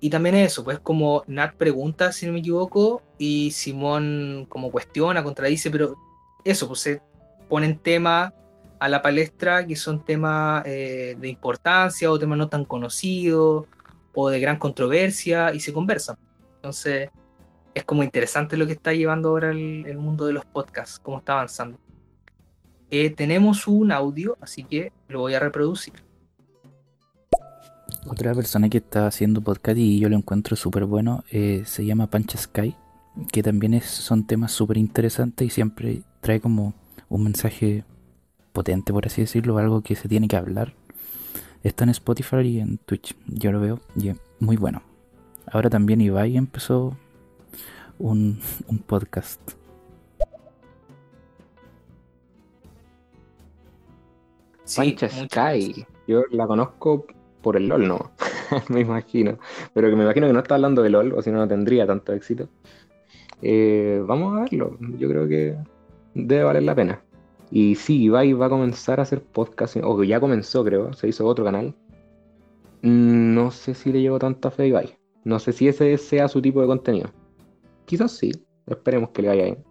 [0.00, 5.24] y también eso, pues como Nat pregunta, si no me equivoco, y Simón como cuestiona,
[5.24, 5.96] contradice, pero
[6.44, 7.02] eso, pues se
[7.48, 8.32] ponen temas
[8.78, 13.66] a la palestra que son temas eh, de importancia o temas no tan conocidos,
[14.14, 16.16] o de gran controversia y se conversan.
[16.56, 17.10] Entonces,
[17.74, 21.18] es como interesante lo que está llevando ahora el, el mundo de los podcasts, cómo
[21.18, 21.78] está avanzando.
[22.90, 25.94] Eh, tenemos un audio, así que lo voy a reproducir.
[28.06, 32.08] Otra persona que está haciendo podcast y yo lo encuentro súper bueno eh, se llama
[32.08, 32.74] Pancha Sky,
[33.30, 36.72] que también son temas súper interesantes y siempre trae como
[37.10, 37.84] un mensaje
[38.52, 40.74] potente, por así decirlo, algo que se tiene que hablar.
[41.62, 44.82] Está en Spotify y en Twitch, yo lo veo y muy bueno.
[45.50, 46.96] Ahora también Ibai empezó
[47.98, 48.40] un
[48.86, 49.57] podcast.
[54.76, 55.86] Pancha Sky.
[56.06, 57.06] Yo la conozco
[57.42, 58.10] por el LOL, no.
[58.68, 59.38] me imagino.
[59.74, 61.86] Pero que me imagino que no está hablando de LOL, o si no, no tendría
[61.86, 62.48] tanto éxito.
[63.42, 64.76] Eh, vamos a verlo.
[64.98, 65.56] Yo creo que
[66.14, 67.02] debe valer la pena.
[67.50, 70.92] Y sí, Ibai va a comenzar a hacer podcast, o ya comenzó, creo.
[70.92, 71.74] Se hizo otro canal.
[72.82, 74.98] Mm, No sé si le llevo tanta fe a Ibai.
[75.24, 77.10] No sé si ese sea su tipo de contenido.
[77.86, 78.32] Quizás sí.
[78.66, 79.64] Esperemos que le vaya bien.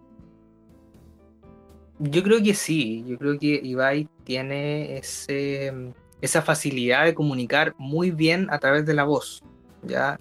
[2.00, 5.72] Yo creo que sí, yo creo que Ibai tiene ese,
[6.20, 9.42] esa facilidad de comunicar muy bien a través de la voz.
[9.82, 10.20] Ya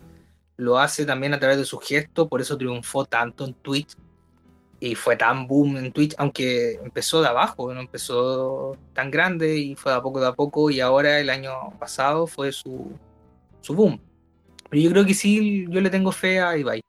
[0.55, 3.95] lo hace también a través de su gesto, por eso triunfó tanto en Twitch
[4.80, 9.76] y fue tan boom en Twitch, aunque empezó de abajo, no empezó tan grande y
[9.76, 12.89] fue de a poco de a poco y ahora el año pasado fue su,
[13.60, 13.99] su boom.
[14.70, 16.80] Pero yo creo que sí, yo le tengo fe a Ibai,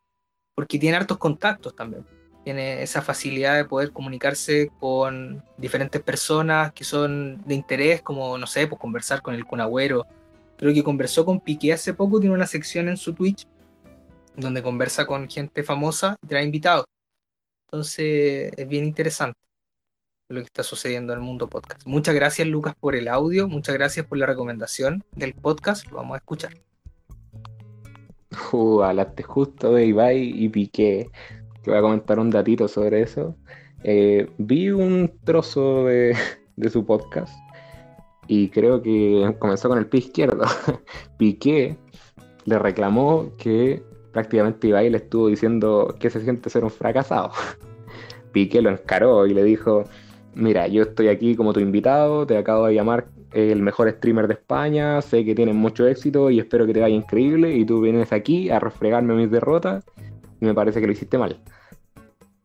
[0.55, 2.07] porque tiene hartos contactos también.
[2.49, 8.47] Tiene esa facilidad de poder comunicarse con diferentes personas que son de interés, como, no
[8.47, 10.07] sé, pues conversar con el Kunagüero.
[10.57, 13.47] Creo que conversó con Piqué hace poco, tiene una sección en su Twitch
[14.35, 16.87] donde conversa con gente famosa y trae invitados.
[17.67, 19.39] Entonces es bien interesante
[20.31, 21.87] lo que está sucediendo en el mundo podcast.
[21.87, 26.15] Muchas gracias Lucas por el audio, muchas gracias por la recomendación del podcast, lo vamos
[26.15, 26.55] a escuchar.
[28.53, 28.81] Uh,
[29.27, 31.11] justo de Ibai y Piqué.
[31.63, 33.37] Te voy a comentar un datito sobre eso.
[33.85, 36.17] Eh, vi un trozo de,
[36.57, 37.33] de su podcast
[38.29, 40.45] y creo que comenzó con el pie izquierdo.
[41.19, 41.77] Piqué
[42.45, 43.83] le reclamó que
[44.13, 47.33] prácticamente Ibai le estuvo diciendo que se siente ser un fracasado.
[48.33, 49.85] Piqué lo encaró y le dijo,
[50.35, 54.35] mira, yo estoy aquí como tu invitado, te acabo de llamar el mejor streamer de
[54.35, 58.13] España, sé que tienes mucho éxito y espero que te vaya increíble y tú vienes
[58.13, 59.85] aquí a refregarme mis derrotas
[60.41, 61.41] y me parece que lo hiciste mal.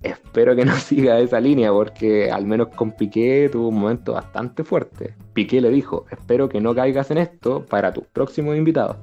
[0.02, 4.64] Espero que no siga esa línea porque al menos con Piqué tuvo un momento bastante
[4.64, 5.16] fuerte.
[5.34, 8.98] Piqué le dijo, espero que no caigas en esto para tus próximos invitados.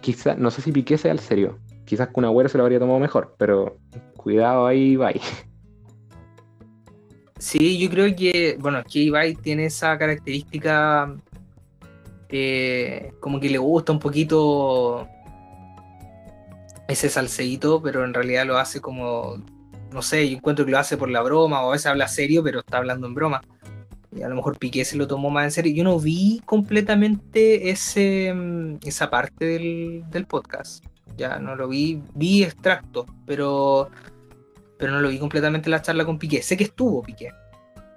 [0.00, 2.98] Quizás, no sé si Piqué sea el serio, quizás con Agüero se lo habría tomado
[2.98, 3.78] mejor, pero
[4.16, 5.20] cuidado ahí, bye.
[7.38, 11.14] Sí, yo creo que, bueno, que Ibai tiene esa característica
[12.30, 15.06] eh, como que le gusta un poquito
[16.88, 19.36] ese salseíto, pero en realidad lo hace como,
[19.92, 22.42] no sé, yo encuentro que lo hace por la broma, o a veces habla serio,
[22.42, 23.42] pero está hablando en broma.
[24.12, 25.74] Y a lo mejor Piqué se lo tomó más en serio.
[25.74, 30.84] Yo no vi completamente ese, mm, esa parte del, del podcast.
[31.16, 33.90] Ya no lo vi, vi extractos, pero
[34.78, 36.42] pero no lo vi completamente la charla con Piqué.
[36.42, 37.32] Sé que estuvo Piqué,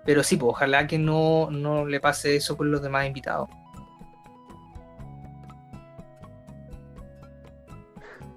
[0.05, 3.49] pero sí, pues ojalá que no, no le pase eso con los demás invitados.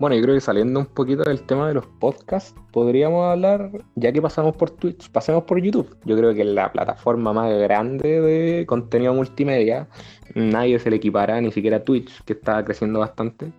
[0.00, 4.10] Bueno, yo creo que saliendo un poquito del tema de los podcasts, podríamos hablar, ya
[4.10, 5.94] que pasamos por Twitch, pasemos por YouTube.
[6.06, 9.88] Yo creo que es la plataforma más grande de contenido multimedia.
[10.34, 13.52] Nadie se le equipara, ni siquiera Twitch, que está creciendo bastante.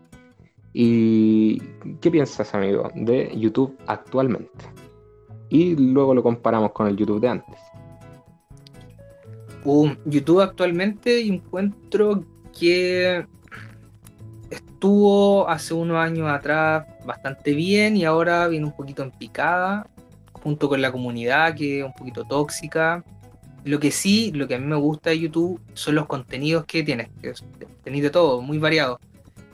[0.74, 1.60] ¿Y
[2.02, 4.66] qué piensas, amigo, de YouTube actualmente?
[5.50, 7.60] Y luego lo comparamos con el YouTube de antes.
[10.06, 12.26] YouTube actualmente encuentro
[12.60, 13.28] que
[14.82, 19.86] estuvo hace unos años atrás bastante bien y ahora viene un poquito en picada,
[20.32, 23.04] junto con la comunidad que es un poquito tóxica.
[23.64, 26.82] Lo que sí, lo que a mí me gusta de YouTube son los contenidos que
[26.82, 27.32] tienes, que
[27.84, 29.00] tenéis de todo, muy variado.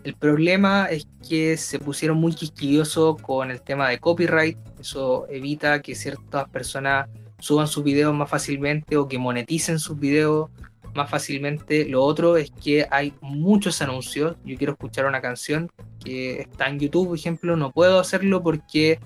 [0.06, 5.82] El problema es que se pusieron muy quisquillosos con el tema de copyright, eso evita
[5.82, 10.50] que ciertas personas suban sus videos más fácilmente o que moneticen sus videos
[10.98, 11.86] más fácilmente.
[11.86, 14.36] Lo otro es que hay muchos anuncios.
[14.44, 15.72] Yo quiero escuchar una canción
[16.04, 19.00] que está en YouTube, por ejemplo, no puedo hacerlo porque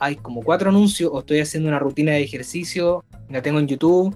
[0.00, 4.14] hay como cuatro anuncios o estoy haciendo una rutina de ejercicio, la tengo en YouTube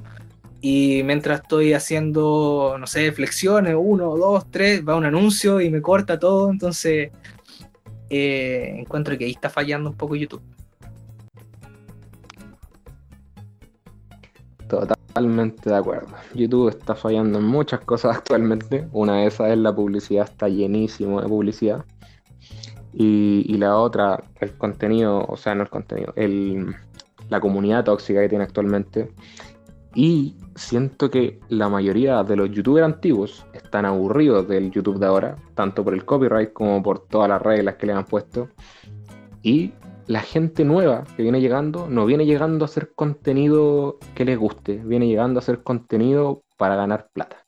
[0.61, 5.81] y mientras estoy haciendo, no sé, flexiones, uno, dos, tres, va un anuncio y me
[5.81, 7.11] corta todo, entonces
[8.11, 10.43] eh, encuentro que ahí está fallando un poco YouTube.
[14.69, 16.09] Total- Totalmente de acuerdo.
[16.33, 18.89] YouTube está fallando en muchas cosas actualmente.
[18.93, 21.85] Una de esas es la publicidad, está llenísimo de publicidad.
[22.95, 26.75] Y, y la otra, el contenido, o sea, no el contenido, el,
[27.29, 29.11] la comunidad tóxica que tiene actualmente.
[29.95, 35.37] Y siento que la mayoría de los youtubers antiguos están aburridos del YouTube de ahora,
[35.55, 38.49] tanto por el copyright como por todas las reglas que le han puesto.
[39.43, 39.73] Y
[40.07, 44.77] la gente nueva que viene llegando no viene llegando a hacer contenido que les guste,
[44.85, 47.47] viene llegando a hacer contenido para ganar plata.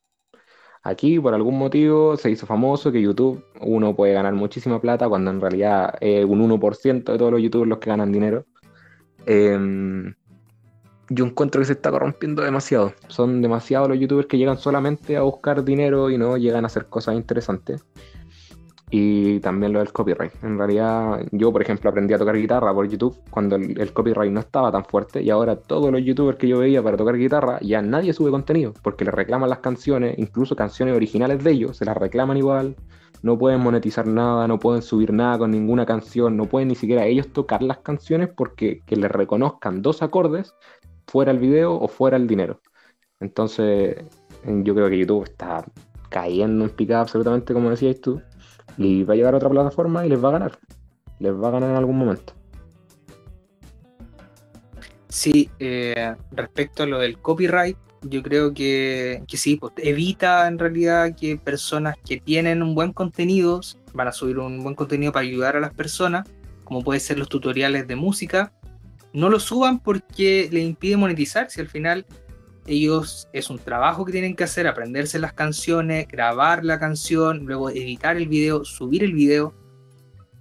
[0.82, 5.30] Aquí por algún motivo se hizo famoso que YouTube uno puede ganar muchísima plata cuando
[5.30, 8.44] en realidad es un 1% de todos los youtubers los que ganan dinero.
[9.24, 10.14] Em,
[11.09, 12.92] yo encuentro que se está corrompiendo demasiado.
[13.09, 16.86] Son demasiados los youtubers que llegan solamente a buscar dinero y no llegan a hacer
[16.86, 17.84] cosas interesantes
[18.97, 20.32] y también lo del copyright.
[20.45, 24.38] En realidad, yo, por ejemplo, aprendí a tocar guitarra por YouTube cuando el, copyright no
[24.38, 27.82] estaba tan fuerte y ahora todos los youtubers que yo veía para tocar guitarra, ya
[27.82, 31.97] nadie sube contenido porque le reclaman las canciones, incluso canciones originales de ellos, se las
[31.97, 32.76] reclaman igual,
[33.22, 37.05] no pueden monetizar nada, no pueden subir nada con ninguna canción, no pueden ni siquiera
[37.05, 40.55] ellos tocar las canciones porque que les reconozcan dos acordes
[41.09, 42.61] fuera el video o fuera el dinero.
[43.18, 43.97] Entonces,
[44.45, 45.64] yo creo que YouTube está
[46.11, 48.22] cayendo en picada absolutamente, como decías tú
[48.76, 50.58] y va a llegar a otra plataforma y les va a ganar.
[51.18, 52.32] Les va a ganar en algún momento.
[55.08, 60.58] Sí, eh, respecto a lo del copyright, yo creo que, que sí, pues, evita en
[60.58, 63.60] realidad que personas que tienen un buen contenido,
[63.92, 66.28] van a subir un buen contenido para ayudar a las personas,
[66.64, 68.52] como pueden ser los tutoriales de música,
[69.12, 72.04] no lo suban porque le impide monetizar, si al final
[72.66, 77.70] ellos es un trabajo que tienen que hacer, aprenderse las canciones, grabar la canción, luego
[77.70, 79.54] editar el video, subir el video,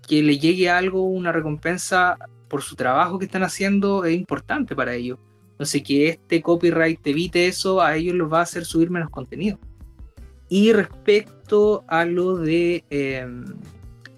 [0.08, 2.18] que le llegue algo, una recompensa
[2.48, 5.20] por su trabajo que están haciendo es importante para ellos.
[5.52, 9.60] Entonces que este copyright evite eso, a ellos los va a hacer subir menos contenido.
[10.50, 13.46] Y respecto a lo de em,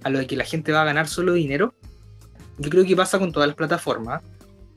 [0.04, 1.74] a lo de que la gente va a ganar solo dinero,
[2.58, 4.22] yo creo que pasa con todas las plataformas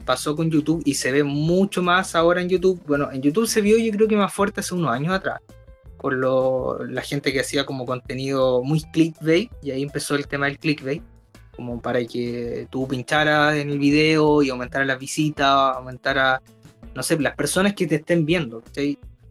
[0.08, 2.80] pasó con YouTube y se ve mucho más ahora en YouTube.
[2.86, 5.40] Bueno, en YouTube se vio yo creo que más fuerte hace unos años atrás,
[5.98, 10.46] con lo, la gente que hacía como contenido muy clickbait, y ahí empezó el tema
[10.46, 11.02] del clickbait,
[11.54, 16.40] como para que tú pincharas en el video y aumentara las visitas, aumentara,
[16.94, 18.62] no sé, las personas que te estén viendo.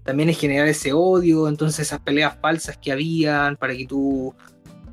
[0.03, 4.31] También es generar ese odio, entonces esas peleas falsas que habían para que tú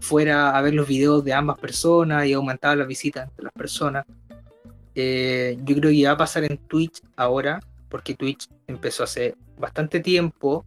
[0.01, 4.07] fuera a ver los videos de ambas personas y aumentar las visitas de las personas.
[4.95, 10.01] Eh, yo creo que va a pasar en Twitch ahora, porque Twitch empezó hace bastante
[10.01, 10.65] tiempo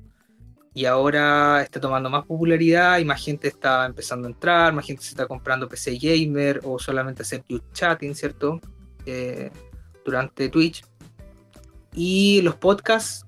[0.74, 5.04] y ahora está tomando más popularidad y más gente está empezando a entrar, más gente
[5.04, 8.60] se está comprando PC gamer o solamente hacer chatting, ¿cierto?
[9.06, 9.50] Eh,
[10.06, 10.84] durante Twitch.
[11.94, 13.26] Y los podcasts,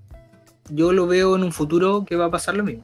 [0.69, 2.83] yo lo veo en un futuro que va a pasar lo mismo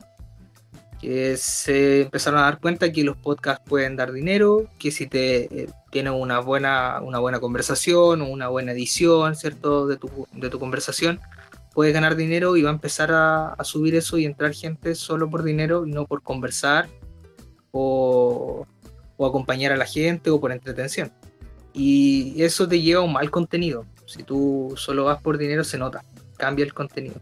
[1.05, 5.67] que se empezaron a dar cuenta que los podcasts pueden dar dinero, que si te
[5.95, 9.87] tienes una buena, una buena conversación una buena edición, ¿cierto?
[9.87, 11.21] De tu, de tu conversación,
[11.73, 15.29] puedes ganar dinero y va a empezar a, a, subir eso y entrar gente solo
[15.29, 16.89] por dinero no por conversar
[17.71, 18.67] o,
[19.15, 21.13] o acompañar a la gente o por entretención.
[21.71, 23.85] Y eso te lleva a un mal contenido.
[24.05, 26.03] Si tú solo vas por dinero se nota,
[26.35, 27.21] cambia el contenido.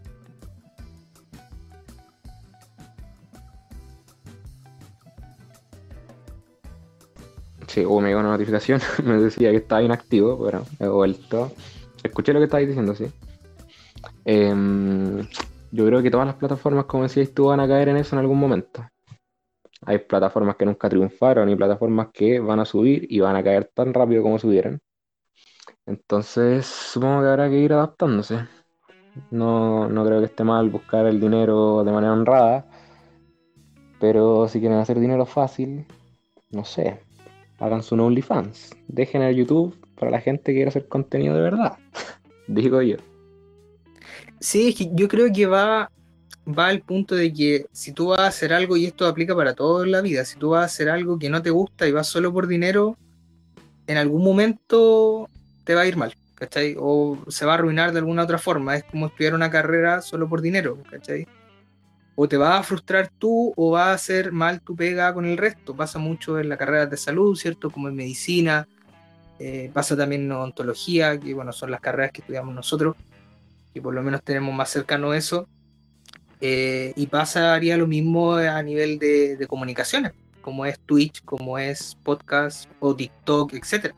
[7.74, 11.50] Sí, o me llegó una notificación, me decía que estaba inactivo, pero he vuelto.
[12.04, 13.06] Escuché lo que estabas diciendo, sí.
[14.24, 15.26] Em,
[15.72, 18.20] yo creo que todas las plataformas, como decías tú, van a caer en eso en
[18.20, 18.88] algún momento.
[19.86, 23.68] Hay plataformas que nunca triunfaron y plataformas que van a subir y van a caer
[23.74, 24.80] tan rápido como subieron.
[25.86, 28.38] Entonces, supongo que habrá que ir adaptándose.
[29.32, 32.66] No, no creo que esté mal buscar el dinero de manera honrada,
[33.98, 35.88] pero si quieren hacer dinero fácil,
[36.52, 37.03] no sé,
[37.64, 38.76] hagan su OnlyFans.
[38.88, 41.78] Dejen el YouTube para la gente que quiere hacer contenido de verdad.
[42.46, 42.96] Digo yo.
[44.38, 45.90] Sí, yo creo que va,
[46.46, 49.54] va al punto de que si tú vas a hacer algo, y esto aplica para
[49.54, 51.92] todo en la vida, si tú vas a hacer algo que no te gusta y
[51.92, 52.98] vas solo por dinero,
[53.86, 55.30] en algún momento
[55.64, 56.76] te va a ir mal, ¿cachai?
[56.78, 58.76] O se va a arruinar de alguna otra forma.
[58.76, 61.26] Es como estudiar una carrera solo por dinero, ¿cachai?
[62.16, 65.36] O te va a frustrar tú o va a hacer mal tu pega con el
[65.36, 65.74] resto.
[65.74, 67.70] Pasa mucho en la carrera de salud, ¿cierto?
[67.70, 68.68] Como en medicina,
[69.38, 72.96] eh, pasa también en odontología, que bueno, son las carreras que estudiamos nosotros,
[73.72, 75.48] y por lo menos tenemos más cercano eso.
[76.40, 80.12] Eh, y pasaría lo mismo a nivel de, de comunicaciones,
[80.42, 83.94] como es Twitch, como es podcast o TikTok, etcétera.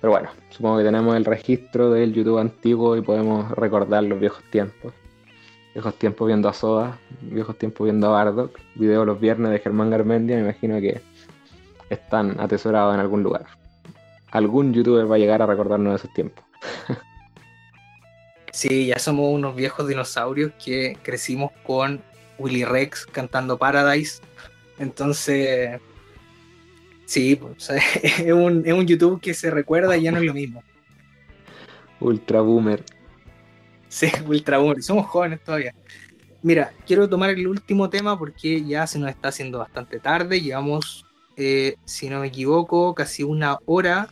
[0.00, 4.42] Pero bueno, supongo que tenemos el registro del YouTube antiguo y podemos recordar los viejos
[4.50, 4.94] tiempos.
[5.74, 9.90] Viejos tiempos viendo a Soda, viejos tiempos viendo a Bardock, video los viernes de Germán
[9.90, 11.00] Garmendia, me imagino que
[11.90, 13.46] están atesorados en algún lugar.
[14.30, 16.44] Algún youtuber va a llegar a recordarnos de esos tiempos.
[18.52, 22.02] Sí, ya somos unos viejos dinosaurios que crecimos con
[22.38, 24.20] Willy Rex cantando Paradise.
[24.78, 25.80] Entonces,
[27.10, 27.68] sí, pues,
[28.02, 30.62] es, un, es un YouTube que se recuerda y ya no es lo mismo.
[31.98, 32.84] Ultra boomer.
[33.88, 34.82] Sí, ultra boomer.
[34.82, 35.74] Somos jóvenes todavía.
[36.42, 40.40] Mira, quiero tomar el último tema porque ya se nos está haciendo bastante tarde.
[40.40, 41.04] Llevamos,
[41.36, 44.08] eh, si no me equivoco, casi una hora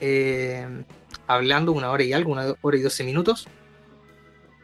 [0.00, 0.66] eh,
[1.26, 3.46] hablando, una hora y algo, una hora y doce minutos.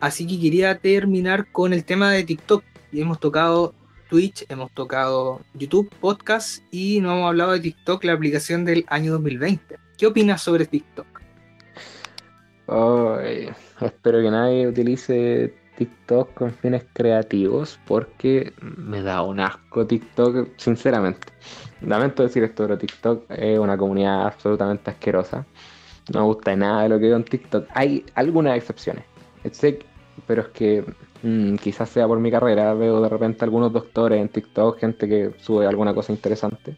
[0.00, 2.64] Así que quería terminar con el tema de TikTok.
[2.90, 3.74] Y hemos tocado
[4.10, 9.12] Twitch, hemos tocado YouTube, podcast y no hemos hablado de TikTok, la aplicación del año
[9.12, 9.78] 2020.
[9.96, 11.06] ¿Qué opinas sobre TikTok?
[13.80, 21.28] espero que nadie utilice TikTok con fines creativos porque me da un asco TikTok, sinceramente.
[21.80, 25.46] Lamento decir esto, pero TikTok es una comunidad absolutamente asquerosa.
[26.12, 27.68] No me gusta nada de lo que veo en TikTok.
[27.74, 29.04] Hay algunas excepciones,
[30.26, 30.84] pero es que
[31.22, 32.74] mm, quizás sea por mi carrera.
[32.74, 36.76] Veo de repente algunos doctores en TikTok, gente que sube alguna cosa interesante.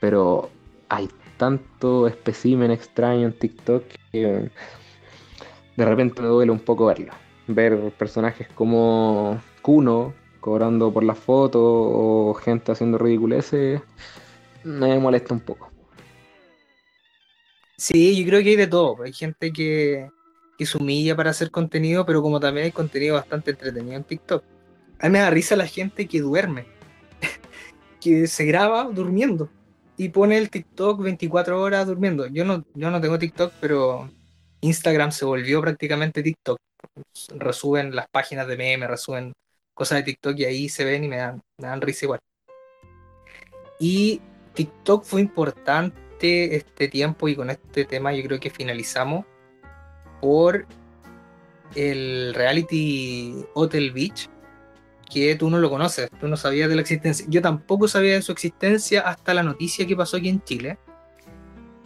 [0.00, 0.50] Pero
[0.88, 4.50] hay tanto espécimen extraño en TikTok que
[5.76, 7.12] de repente me duele un poco verlo.
[7.46, 13.82] Ver personajes como Kuno cobrando por la foto o gente haciendo ridiculeces
[14.64, 15.70] me molesta un poco.
[17.76, 19.02] Sí, yo creo que hay de todo.
[19.02, 20.10] Hay gente que,
[20.60, 24.44] que se humilla para hacer contenido, pero como también hay contenido bastante entretenido en TikTok.
[24.98, 26.66] A mí me da risa la gente que duerme,
[27.98, 29.48] que se graba durmiendo
[29.96, 32.26] y pone el TikTok 24 horas durmiendo.
[32.26, 34.10] Yo no, yo no tengo TikTok, pero
[34.60, 36.58] Instagram se volvió prácticamente TikTok.
[37.38, 39.32] Resuben las páginas de meme, resuben
[39.72, 42.20] cosas de TikTok y ahí se ven y me dan, me dan risa igual.
[43.78, 44.20] Y
[44.52, 49.24] TikTok fue importante este tiempo y con este tema yo creo que finalizamos
[50.20, 50.66] por
[51.74, 54.28] el reality Hotel Beach,
[55.10, 57.26] que tú no lo conoces, tú no sabías de la existencia.
[57.28, 60.78] Yo tampoco sabía de su existencia hasta la noticia que pasó aquí en Chile.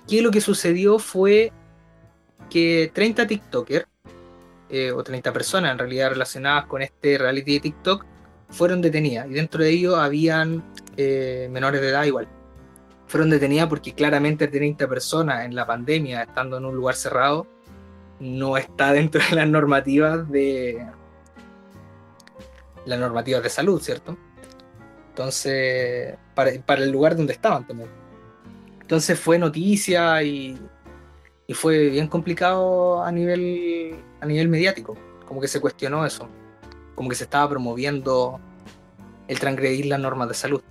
[0.06, 1.52] Que lo que sucedió fue
[2.50, 3.86] que 30 TikTokers,
[4.68, 8.04] eh, o 30 personas en realidad relacionadas con este reality de TikTok,
[8.50, 9.26] fueron detenidas.
[9.30, 10.62] Y dentro de ellos habían
[10.96, 12.28] eh, menores de edad igual
[13.06, 17.46] fueron detenidas porque claramente 30 personas en la pandemia, estando en un lugar cerrado,
[18.20, 20.86] no está dentro de las normativas de
[22.86, 24.16] las normativas de salud, ¿cierto?
[25.10, 27.88] Entonces, para, el lugar donde estaban también.
[28.80, 30.58] Entonces fue noticia y,
[31.46, 34.96] y, fue bien complicado a nivel, a nivel mediático.
[35.26, 36.28] Como que se cuestionó eso.
[36.94, 38.40] Como que se estaba promoviendo
[39.28, 40.62] el transgredir las normas de salud.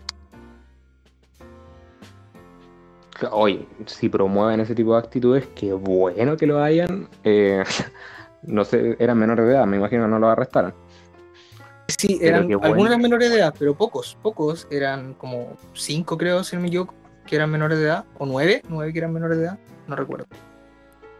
[3.31, 7.07] Oye, si promueven ese tipo de actitudes, qué bueno que lo hayan.
[7.23, 7.63] Eh,
[8.43, 10.73] no sé, eran menores de edad, me imagino que no lo arrestaron.
[11.87, 16.61] Sí, eran algunos menores de edad, pero pocos, pocos, eran como cinco creo, si no
[16.61, 16.93] me equivoco,
[17.25, 20.25] que eran menores de edad, o nueve, nueve que eran menores de edad, no recuerdo.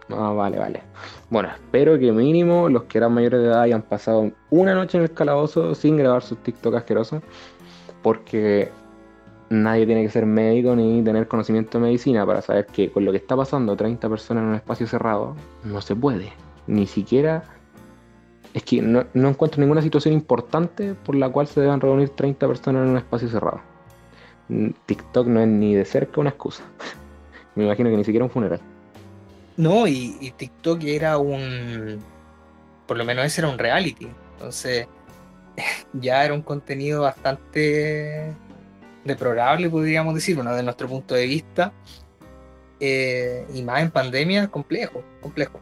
[0.09, 0.81] Ah, vale, vale.
[1.29, 5.03] Bueno, espero que mínimo los que eran mayores de edad hayan pasado una noche en
[5.03, 7.21] el calabozo sin grabar sus TikTok asquerosos,
[8.01, 8.71] porque
[9.53, 13.11] nadie tiene que ser médico ni tener conocimiento de medicina para saber que con lo
[13.11, 16.33] que está pasando 30 personas en un espacio cerrado no se puede.
[16.67, 17.43] Ni siquiera...
[18.53, 22.83] Es que no, encuentro ninguna situación importante por la cual se deban reunir 30 personas
[22.83, 23.61] en un espacio cerrado.
[24.49, 26.63] Mm, TikTok no es ni de cerca una excusa.
[27.55, 28.59] Me imagino que ni siquiera un funeral.
[29.57, 31.99] No, y, y TikTok era un...
[32.85, 34.07] Por lo menos ese era un reality.
[34.33, 34.87] Entonces
[35.93, 38.33] ya era un contenido bastante
[39.03, 41.73] deplorable, podríamos decir, bueno, de nuestro punto de vista,
[42.79, 45.59] eh, y más en pandemia, complejo, complejo.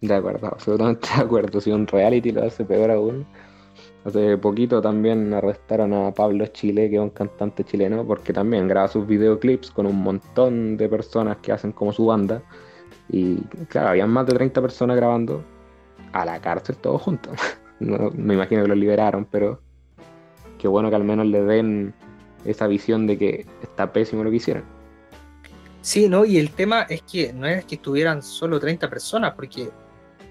[0.00, 1.60] De acuerdo, absolutamente de acuerdo.
[1.60, 3.26] Si un reality lo hace peor aún.
[4.04, 8.86] Hace poquito también arrestaron a Pablo Chile, que es un cantante chileno, porque también graba
[8.86, 12.42] sus videoclips con un montón de personas que hacen como su banda.
[13.08, 13.36] Y
[13.68, 15.42] claro, habían más de 30 personas grabando
[16.12, 17.36] a la cárcel todos juntos.
[17.80, 19.60] me imagino que los liberaron, pero
[20.66, 21.94] qué bueno que al menos le den
[22.44, 24.64] esa visión de que está pésimo lo que hicieron.
[25.80, 29.70] Sí, no, y el tema es que no es que estuvieran solo 30 personas, porque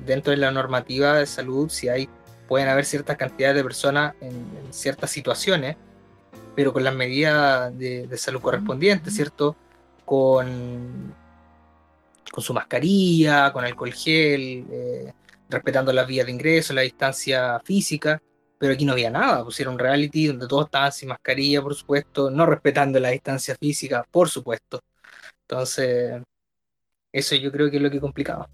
[0.06, 2.10] dentro de la normativa de salud, si hay,
[2.50, 4.34] pueden haber ciertas cantidades de personas en,
[4.72, 5.78] ciertas situaciones,
[6.54, 9.56] pero con las medidas de, salud correspondientes, ¿cierto?
[10.04, 11.14] con,
[12.30, 15.14] con su mascarilla, con alcohol gel, eh,
[15.50, 18.22] respetando las vías de ingreso, la distancia física,
[18.58, 22.46] pero aquí no había nada, pusieron reality donde todos estaban sin mascarilla, por supuesto, no
[22.46, 24.80] respetando la distancia física, por supuesto.
[25.42, 26.22] Entonces,
[27.12, 28.50] eso yo creo que es lo que complicaba.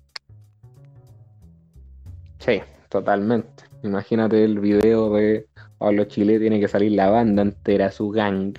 [2.40, 3.64] Sí, totalmente.
[3.84, 5.48] Imagínate el video de
[5.78, 8.54] Pablo Chile, tiene que salir la banda entera, su gang,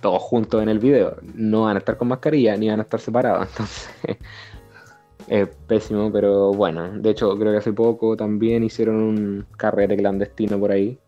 [0.00, 1.16] todos juntos en el video.
[1.34, 3.48] No van a estar con mascarilla ni van a estar separados.
[3.50, 4.18] Entonces,
[5.32, 6.90] es pésimo, pero bueno.
[7.00, 10.98] De hecho, creo que hace poco también hicieron un carrete clandestino por ahí.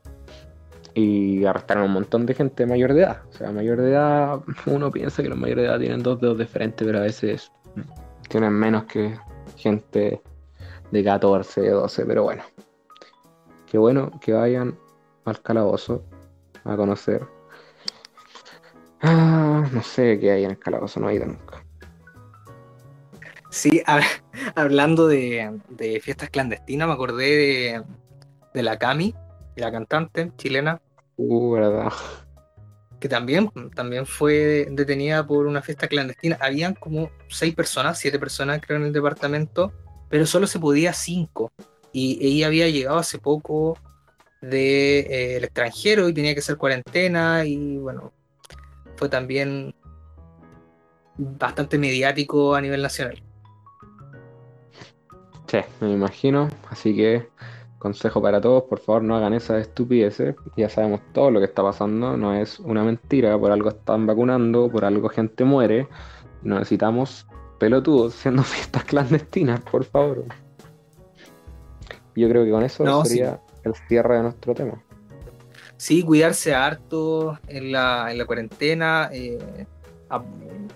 [0.94, 3.22] Y arrestaron a un montón de gente mayor de edad.
[3.28, 6.38] O sea, mayor de edad, uno piensa que los mayores de edad tienen dos dedos
[6.38, 7.52] de frente, pero a veces
[8.30, 9.14] tienen menos que
[9.58, 10.22] gente
[10.90, 12.44] de 14, 12, pero bueno.
[13.66, 14.78] Qué bueno que vayan
[15.26, 16.02] al calabozo
[16.64, 17.26] a conocer.
[19.02, 21.26] Ah, no sé qué hay en el calabozo, no he ido
[23.54, 23.84] Sí,
[24.56, 25.60] hablando de,
[26.02, 27.84] fiestas clandestinas, me acordé
[28.52, 29.14] de, la Cami,
[29.54, 30.82] la cantante chilena.
[31.16, 31.92] Uh, verdad.
[32.98, 36.36] Que también, también fue detenida por una fiesta clandestina.
[36.40, 39.72] Habían como seis personas, siete personas creo en el departamento,
[40.08, 41.52] pero solo se podía cinco.
[41.92, 43.78] Y ella había llegado hace poco
[44.40, 48.12] del de, eh, extranjero y tenía que hacer cuarentena y bueno,
[48.96, 49.76] fue también
[51.16, 53.22] bastante mediático a nivel nacional.
[55.54, 56.48] Sí, me imagino.
[56.68, 57.28] Así que
[57.78, 60.34] consejo para todos, por favor no hagan esas estupideces.
[60.56, 64.68] Ya sabemos todo lo que está pasando, no es una mentira, por algo están vacunando,
[64.68, 65.86] por algo gente muere.
[66.42, 67.26] No necesitamos
[67.60, 70.24] pelotudos haciendo fiestas clandestinas, por favor.
[72.16, 74.82] Yo creo que con eso sería el cierre de nuestro tema.
[75.76, 79.66] Sí, cuidarse harto en la, en la cuarentena, eh,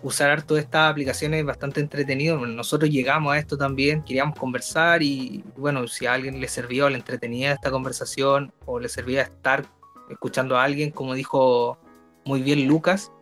[0.02, 2.44] usar harto estas aplicaciones es bastante entretenido.
[2.46, 6.96] Nosotros llegamos a esto también, queríamos conversar y bueno, si a alguien le sirvió, le
[6.96, 9.64] entretenía esta conversación o le servía estar
[10.08, 11.78] escuchando a alguien, como dijo
[12.24, 13.12] muy bien Lucas,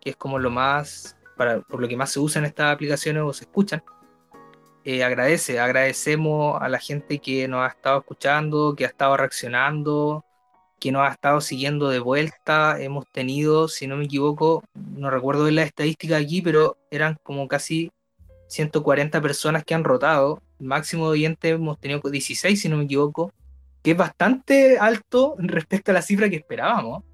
[0.00, 3.32] que es como lo más, para, por lo que más se usan estas aplicaciones o
[3.32, 3.82] se escuchan.
[4.84, 10.24] Eh, agradece, agradecemos a la gente que nos ha estado escuchando, que ha estado reaccionando,
[10.82, 12.76] que nos ha estado siguiendo de vuelta.
[12.82, 17.46] Hemos tenido, si no me equivoco, no recuerdo bien la estadística aquí, pero eran como
[17.46, 17.92] casi
[18.48, 20.42] 140 personas que han rotado.
[20.58, 23.30] El máximo de oyentes hemos tenido 16, si no me equivoco,
[23.80, 27.04] que es bastante alto respecto a la cifra que esperábamos.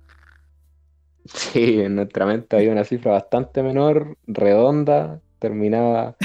[1.27, 6.17] Sí, en nuestra mente había una cifra bastante menor, redonda, terminaba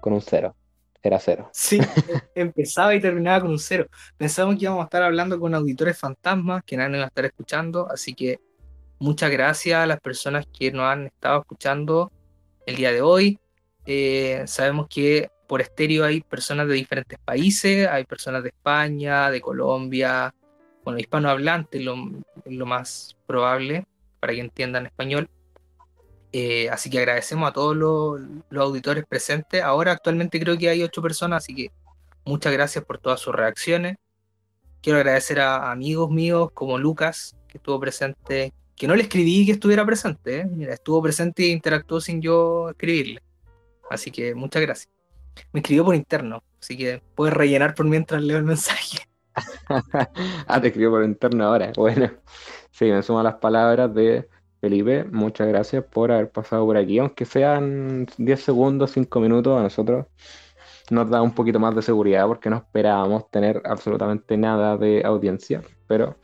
[0.00, 0.54] con un cero
[1.06, 1.50] era cero.
[1.52, 1.78] Sí,
[2.34, 3.86] empezaba y terminaba con un cero.
[4.16, 7.24] Pensábamos que íbamos a estar hablando con auditores fantasmas, que nadie nos iba a estar
[7.24, 8.40] escuchando, así que
[8.98, 12.12] muchas gracias a las personas que nos han estado escuchando
[12.66, 13.38] el día de hoy.
[13.86, 19.40] Eh, sabemos que por estéreo hay personas de diferentes países, hay personas de España, de
[19.40, 20.34] Colombia,
[20.84, 21.96] bueno, hispanohablantes lo,
[22.44, 23.86] lo más probable,
[24.20, 25.28] para que entiendan español.
[26.38, 28.20] Eh, así que agradecemos a todos los,
[28.60, 29.62] auditores presentes.
[29.62, 31.70] Ahora actualmente creo que hay ocho personas, así que
[32.26, 33.96] muchas gracias por todas sus reacciones.
[34.82, 39.52] Quiero agradecer a amigos míos como Lucas, que estuvo presente, que no le escribí que
[39.52, 40.44] estuviera presente, ¿eh?
[40.44, 43.22] Mira, estuvo presente e interactuó sin yo escribirle.
[43.88, 44.90] Así que muchas gracias.
[45.52, 48.98] Me escribió por interno, así que puedes rellenar por mientras leo el mensaje.
[50.46, 51.72] ah, te escribió por interno ahora.
[51.74, 52.10] Bueno,
[52.72, 54.28] sí, me sumo las palabras de
[54.60, 59.62] Felipe, muchas gracias por haber pasado por aquí, aunque sean 10 segundos, 5 minutos, a
[59.62, 60.06] nosotros
[60.90, 65.62] nos da un poquito más de seguridad porque no esperábamos tener absolutamente nada de audiencia,
[65.86, 66.16] pero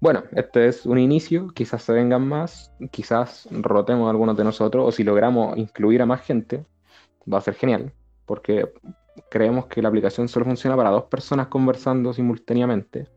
[0.00, 4.92] bueno, este es un inicio, quizás se vengan más, quizás rotemos algunos de nosotros o
[4.92, 6.66] si logramos incluir a más gente,
[7.32, 7.92] va a ser genial,
[8.26, 8.72] porque
[9.30, 13.08] creemos que la aplicación solo funciona para dos personas conversando simultáneamente.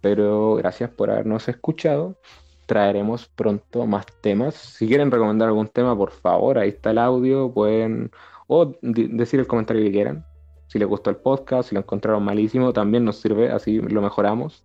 [0.00, 2.18] Pero gracias por habernos escuchado
[2.66, 4.54] traeremos pronto más temas.
[4.54, 8.10] Si quieren recomendar algún tema, por favor, ahí está el audio, pueden
[8.48, 10.26] o decir el comentario que quieran.
[10.66, 14.64] Si les gustó el podcast, si lo encontraron malísimo, también nos sirve, así lo mejoramos.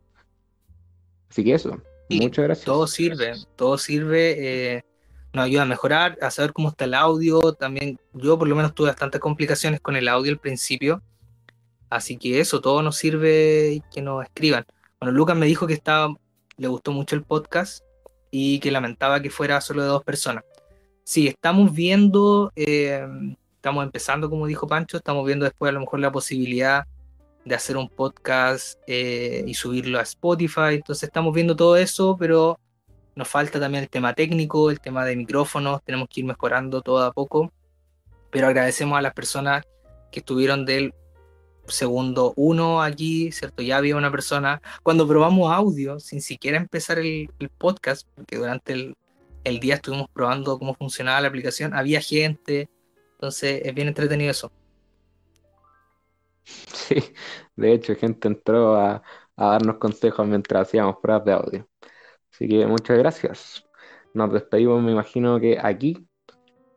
[1.29, 1.79] Así que eso,
[2.09, 2.65] muchas gracias.
[2.65, 4.35] Todo sirve, todo sirve,
[4.75, 4.85] eh,
[5.31, 7.53] nos ayuda a mejorar, a saber cómo está el audio.
[7.53, 11.01] También yo por lo menos tuve bastantes complicaciones con el audio al principio.
[11.89, 14.65] Así que eso, todo nos sirve que nos escriban.
[14.99, 16.13] Bueno, Lucas me dijo que estaba,
[16.57, 17.83] le gustó mucho el podcast
[18.31, 20.43] y que lamentaba que fuera solo de dos personas.
[21.03, 23.05] Sí, estamos viendo, eh,
[23.55, 26.85] estamos empezando, como dijo Pancho, estamos viendo después a lo mejor la posibilidad
[27.43, 30.75] de hacer un podcast eh, y subirlo a Spotify.
[30.75, 32.57] Entonces estamos viendo todo eso, pero
[33.13, 37.03] Nos falta también el tema técnico, el tema de micrófonos, tenemos que ir mejorando todo
[37.03, 37.51] a poco,
[38.31, 39.65] pero agradecemos a las personas
[40.11, 40.93] que estuvieron del
[41.71, 43.63] segundo uno aquí, ¿cierto?
[43.63, 48.73] Ya había una persona, cuando probamos audio, sin siquiera empezar el, podcast, porque durante
[49.43, 52.69] el, día estuvimos probando cómo funcionaba la aplicación, había gente,
[53.13, 54.51] entonces es bien entretenido eso.
[56.43, 56.95] Sí,
[57.55, 59.01] de hecho, gente entró a
[59.37, 61.67] darnos consejos mientras hacíamos pruebas de audio.
[62.31, 63.65] Así que muchas gracias.
[64.13, 66.07] Nos despedimos, me imagino que aquí.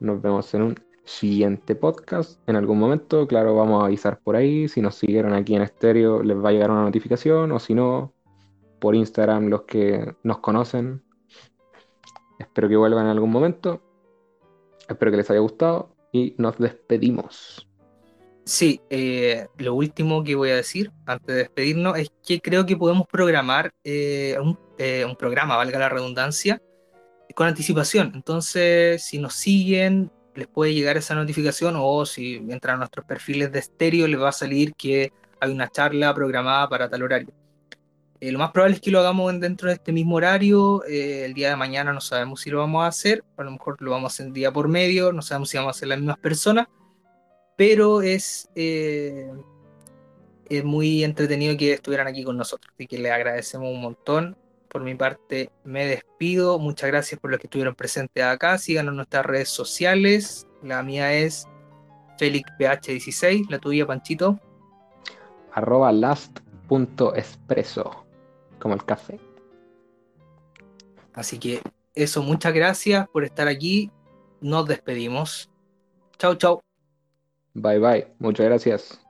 [0.01, 0.75] Nos vemos en un
[1.05, 3.27] siguiente podcast en algún momento.
[3.27, 4.69] Claro, vamos a avisar por ahí.
[4.69, 7.53] Si nos siguieron aquí en estéreo, les va a llegar una notificación.
[7.53, 8.13] O si no,
[8.81, 11.03] por Instagram, los que nos conocen.
[12.39, 13.83] Espero que vuelvan en algún momento.
[14.89, 15.95] Espero que les haya gustado.
[16.13, 17.69] Y nos despedimos.
[18.45, 22.77] Sí, eh, lo último que voy a decir antes de despedirnos es que creo que
[22.77, 26.61] podemos programar eh, un, eh, un programa, valga la redundancia,
[27.35, 28.13] con anticipación.
[28.15, 33.53] Entonces, si nos siguen, les puede llegar esa notificación o si entran a nuestros perfiles
[33.53, 37.33] de estéreo, les va a salir que hay una charla programada para tal horario.
[38.21, 40.85] Eh, lo más probable es que lo hagamos dentro de este mismo horario.
[40.87, 43.77] Eh, el día de mañana no sabemos si lo vamos a hacer, a lo mejor
[43.81, 46.19] lo vamos a hacer día por medio, no sabemos si vamos a ser las mismas
[46.19, 46.69] personas,
[47.57, 49.31] pero es, eh,
[50.49, 54.37] es muy entretenido que estuvieran aquí con nosotros, así que les agradecemos un montón.
[54.75, 56.59] Por mi parte, me despido.
[56.59, 58.59] Muchas gracias por los que estuvieron presentes acá.
[58.59, 60.49] Síganos en nuestras redes sociales.
[60.65, 61.47] La mía es
[62.19, 63.51] FélixPH16.
[63.51, 64.41] La tuya, Panchito.
[65.53, 68.05] Arroba last.espresso.
[68.59, 69.21] Como el café.
[71.13, 71.63] Así que
[71.95, 73.93] eso, muchas gracias por estar aquí.
[74.41, 75.53] Nos despedimos.
[76.19, 76.61] Chau, chau.
[77.55, 78.13] Bye bye.
[78.19, 79.04] Muchas gracias.